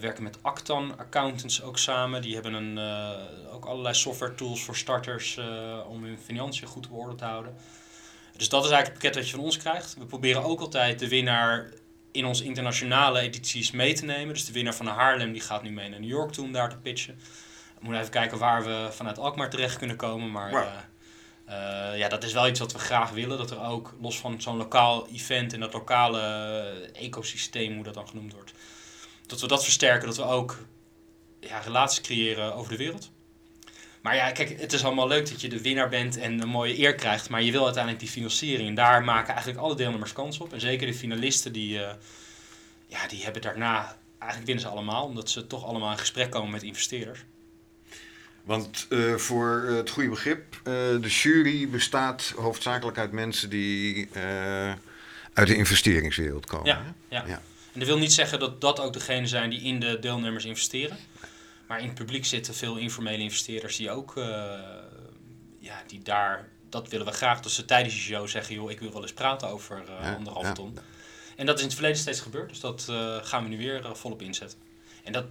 Werken 0.00 0.22
met 0.22 0.38
Actan 0.42 0.98
accountants 0.98 1.62
ook 1.62 1.78
samen. 1.78 2.22
Die 2.22 2.34
hebben 2.34 2.52
een, 2.52 2.78
ook 3.50 3.64
allerlei 3.64 3.94
software 3.94 4.34
tools 4.34 4.64
voor 4.64 4.76
starters 4.76 5.38
om 5.88 6.04
hun 6.04 6.18
financiën 6.18 6.68
goed 6.68 6.86
op 6.86 6.98
orde 6.98 7.14
te 7.14 7.24
houden. 7.24 7.54
Dus 8.36 8.48
dat 8.48 8.64
is 8.64 8.70
eigenlijk 8.70 8.84
het 8.84 8.92
pakket 8.92 9.14
dat 9.14 9.30
je 9.30 9.36
van 9.36 9.44
ons 9.44 9.56
krijgt. 9.56 9.96
We 9.98 10.06
proberen 10.06 10.44
ook 10.44 10.60
altijd 10.60 10.98
de 10.98 11.08
winnaar 11.08 11.70
in 12.12 12.24
onze 12.24 12.44
internationale 12.44 13.20
edities 13.20 13.70
mee 13.70 13.94
te 13.94 14.04
nemen. 14.04 14.34
Dus 14.34 14.44
de 14.44 14.52
winnaar 14.52 14.74
van 14.74 14.86
de 14.86 14.92
Haarlem 14.92 15.32
die 15.32 15.40
gaat 15.40 15.62
nu 15.62 15.70
mee 15.70 15.88
naar 15.88 16.00
New 16.00 16.10
York 16.10 16.32
toe 16.32 16.44
om 16.44 16.52
daar 16.52 16.70
te 16.70 16.76
pitchen 16.76 17.18
moeten 17.84 18.02
even 18.02 18.12
kijken 18.12 18.38
waar 18.38 18.64
we 18.64 18.88
vanuit 18.90 19.18
Alkmaar 19.18 19.50
terecht 19.50 19.76
kunnen 19.76 19.96
komen. 19.96 20.30
Maar 20.30 20.50
wow. 20.50 20.62
uh, 20.62 21.92
uh, 21.92 21.98
ja, 21.98 22.08
dat 22.08 22.24
is 22.24 22.32
wel 22.32 22.48
iets 22.48 22.60
wat 22.60 22.72
we 22.72 22.78
graag 22.78 23.10
willen. 23.10 23.38
Dat 23.38 23.50
er 23.50 23.62
ook, 23.62 23.94
los 24.00 24.18
van 24.18 24.40
zo'n 24.40 24.56
lokaal 24.56 25.08
event 25.08 25.52
en 25.52 25.60
dat 25.60 25.72
lokale 25.72 26.20
ecosysteem, 26.92 27.74
hoe 27.74 27.84
dat 27.84 27.94
dan 27.94 28.08
genoemd 28.08 28.32
wordt. 28.32 28.52
Dat 29.34 29.42
we 29.42 29.48
dat 29.48 29.64
versterken, 29.64 30.06
dat 30.06 30.16
we 30.16 30.22
ook 30.22 30.58
ja, 31.40 31.58
relaties 31.58 32.00
creëren 32.00 32.54
over 32.54 32.70
de 32.70 32.76
wereld. 32.76 33.10
Maar 34.02 34.16
ja, 34.16 34.30
kijk, 34.30 34.60
het 34.60 34.72
is 34.72 34.84
allemaal 34.84 35.08
leuk 35.08 35.28
dat 35.28 35.40
je 35.40 35.48
de 35.48 35.60
winnaar 35.60 35.88
bent 35.88 36.16
en 36.16 36.40
een 36.40 36.48
mooie 36.48 36.78
eer 36.78 36.94
krijgt. 36.94 37.28
Maar 37.28 37.42
je 37.42 37.52
wil 37.52 37.64
uiteindelijk 37.64 38.02
die 38.02 38.12
financiering. 38.12 38.68
En 38.68 38.74
daar 38.74 39.04
maken 39.04 39.28
eigenlijk 39.28 39.58
alle 39.58 39.74
deelnemers 39.74 40.12
kans 40.12 40.38
op. 40.38 40.52
En 40.52 40.60
zeker 40.60 40.86
de 40.86 40.94
finalisten, 40.94 41.52
die, 41.52 41.78
uh, 41.78 41.90
ja, 42.86 43.06
die 43.08 43.24
hebben 43.24 43.42
daarna... 43.42 43.96
Eigenlijk 44.18 44.46
winnen 44.46 44.64
ze 44.64 44.70
allemaal, 44.70 45.04
omdat 45.04 45.30
ze 45.30 45.46
toch 45.46 45.64
allemaal 45.64 45.90
in 45.90 45.98
gesprek 45.98 46.30
komen 46.30 46.50
met 46.50 46.62
investeerders. 46.62 47.24
Want 48.44 48.86
uh, 48.88 49.14
voor 49.14 49.62
het 49.66 49.90
goede 49.90 50.08
begrip, 50.08 50.54
uh, 50.54 50.62
de 51.00 51.08
jury 51.08 51.68
bestaat 51.68 52.32
hoofdzakelijk 52.36 52.98
uit 52.98 53.12
mensen 53.12 53.50
die 53.50 54.08
uit 55.32 55.48
de 55.48 55.56
investeringswereld 55.56 56.46
komen. 56.46 56.66
Ja, 56.66 56.94
ja. 57.08 57.24
ja. 57.26 57.42
En 57.74 57.80
dat 57.80 57.88
wil 57.88 57.98
niet 57.98 58.12
zeggen 58.12 58.38
dat 58.38 58.60
dat 58.60 58.80
ook 58.80 58.92
degene 58.92 59.26
zijn 59.26 59.50
die 59.50 59.60
in 59.60 59.80
de 59.80 59.98
deelnemers 59.98 60.44
investeren. 60.44 60.96
Maar 61.66 61.80
in 61.80 61.86
het 61.86 61.94
publiek 61.94 62.24
zitten 62.24 62.54
veel 62.54 62.76
informele 62.76 63.22
investeerders 63.22 63.76
die 63.76 63.90
ook, 63.90 64.16
uh, 64.16 64.24
ja, 65.58 65.82
die 65.86 66.02
daar, 66.02 66.48
dat 66.68 66.88
willen 66.88 67.06
we 67.06 67.12
graag. 67.12 67.40
Dat 67.40 67.52
ze 67.52 67.64
tijdens 67.64 67.94
de 67.94 68.00
show 68.00 68.28
zeggen, 68.28 68.54
joh, 68.54 68.70
ik 68.70 68.80
wil 68.80 68.92
wel 68.92 69.02
eens 69.02 69.12
praten 69.12 69.48
over 69.48 69.82
uh, 69.82 69.88
ja, 70.02 70.14
anderhalve 70.14 70.48
ja. 70.48 70.54
ton. 70.54 70.78
En 71.36 71.46
dat 71.46 71.54
is 71.54 71.60
in 71.60 71.66
het 71.66 71.76
verleden 71.76 72.00
steeds 72.00 72.20
gebeurd, 72.20 72.48
dus 72.48 72.60
dat 72.60 72.86
uh, 72.90 73.16
gaan 73.22 73.42
we 73.42 73.48
nu 73.48 73.56
weer 73.56 73.96
volop 73.96 74.22
inzetten. 74.22 74.58
En 75.04 75.12
dat 75.12 75.24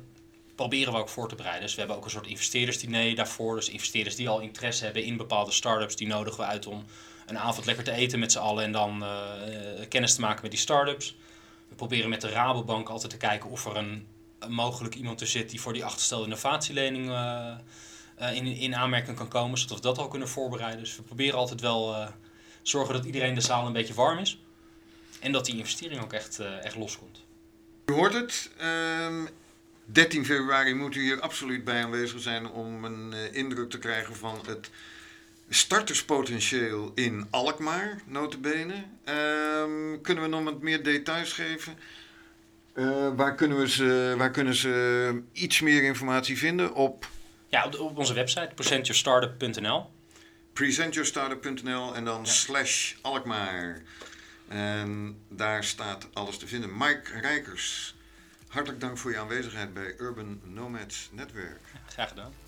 proberen 0.55 0.93
we 0.93 0.99
ook 0.99 1.09
voor 1.09 1.29
te 1.29 1.35
bereiden. 1.35 1.61
Dus 1.61 1.73
we 1.73 1.79
hebben 1.79 1.97
ook 1.97 2.05
een 2.05 2.11
soort 2.11 2.27
investeerdersdiner 2.27 3.15
daarvoor. 3.15 3.55
Dus 3.55 3.69
investeerders 3.69 4.15
die 4.15 4.29
al 4.29 4.39
interesse 4.39 4.83
hebben 4.83 5.03
in 5.03 5.17
bepaalde 5.17 5.51
start-ups, 5.51 5.95
die 5.95 6.07
nodigen 6.07 6.39
we 6.39 6.45
uit 6.45 6.67
om 6.67 6.85
een 7.25 7.37
avond 7.37 7.65
lekker 7.65 7.83
te 7.83 7.91
eten 7.91 8.19
met 8.19 8.31
z'n 8.31 8.37
allen 8.37 8.63
en 8.63 8.71
dan 8.71 9.05
kennis 9.89 10.15
te 10.15 10.21
maken 10.21 10.41
met 10.41 10.51
die 10.51 10.59
start-ups. 10.59 11.15
We 11.73 11.79
proberen 11.79 12.09
met 12.09 12.21
de 12.21 12.29
Rabobank 12.29 12.89
altijd 12.89 13.11
te 13.11 13.17
kijken 13.17 13.49
of 13.49 13.65
er 13.65 13.77
een, 13.77 14.07
mogelijk 14.47 14.95
iemand 14.95 15.21
er 15.21 15.27
zit 15.27 15.49
die 15.49 15.61
voor 15.61 15.73
die 15.73 15.85
achterstelde 15.85 16.23
innovatielening 16.23 17.09
uh, 17.09 17.51
uh, 18.21 18.35
in, 18.35 18.45
in 18.45 18.75
aanmerking 18.75 19.17
kan 19.17 19.27
komen, 19.27 19.57
zodat 19.57 19.77
we 19.77 19.83
dat 19.83 19.97
al 19.97 20.07
kunnen 20.07 20.27
voorbereiden. 20.29 20.79
Dus 20.79 20.95
we 20.95 21.01
proberen 21.01 21.37
altijd 21.37 21.61
wel 21.61 21.91
uh, 21.91 22.07
zorgen 22.61 22.93
dat 22.93 23.05
iedereen 23.05 23.33
de 23.33 23.41
zaal 23.41 23.65
een 23.65 23.73
beetje 23.73 23.93
warm 23.93 24.17
is 24.17 24.39
en 25.19 25.31
dat 25.31 25.45
die 25.45 25.57
investering 25.57 26.01
ook 26.01 26.13
echt, 26.13 26.39
echt 26.39 26.75
loskomt. 26.75 27.23
U 27.85 27.93
hoort 27.93 28.13
het. 28.13 28.51
13 29.85 30.19
ehm, 30.19 30.27
februari 30.27 30.73
moet 30.73 30.95
u 30.95 31.01
hier 31.01 31.21
absoluut 31.21 31.63
bij 31.63 31.83
aanwezig 31.83 32.21
zijn 32.21 32.49
om 32.49 32.83
een 32.83 33.33
indruk 33.33 33.69
te 33.69 33.79
krijgen 33.79 34.15
van 34.15 34.41
het 34.45 34.69
starterspotentieel 35.53 36.91
in 36.95 37.27
Alkmaar, 37.29 38.01
notabene. 38.05 38.73
Um, 39.05 40.01
kunnen 40.01 40.23
we 40.23 40.29
nog 40.29 40.43
wat 40.43 40.61
meer 40.61 40.83
details 40.83 41.33
geven? 41.33 41.77
Uh, 42.75 43.15
waar, 43.15 43.35
kunnen 43.35 43.57
we 43.57 43.69
ze, 43.69 44.15
waar 44.17 44.31
kunnen 44.31 44.55
ze 44.55 45.21
iets 45.31 45.61
meer 45.61 45.83
informatie 45.83 46.37
vinden? 46.37 46.73
Op, 46.75 47.07
ja, 47.47 47.65
op, 47.65 47.79
op 47.79 47.97
onze 47.97 48.13
website, 48.13 48.51
presentyourstartup.nl. 48.55 49.89
Presentyourstartup.nl 50.53 51.95
en 51.95 52.05
dan 52.05 52.21
ja. 52.23 52.31
slash 52.31 52.93
Alkmaar. 53.01 53.81
En 54.47 55.17
daar 55.29 55.63
staat 55.63 56.07
alles 56.13 56.37
te 56.37 56.47
vinden. 56.47 56.77
Mike 56.77 57.19
Rijkers, 57.21 57.95
hartelijk 58.47 58.81
dank 58.81 58.97
voor 58.97 59.11
je 59.11 59.17
aanwezigheid 59.17 59.73
bij 59.73 59.95
Urban 59.97 60.39
Nomads 60.43 61.09
Netwerk. 61.11 61.61
graag 61.87 62.09
gedaan. 62.09 62.42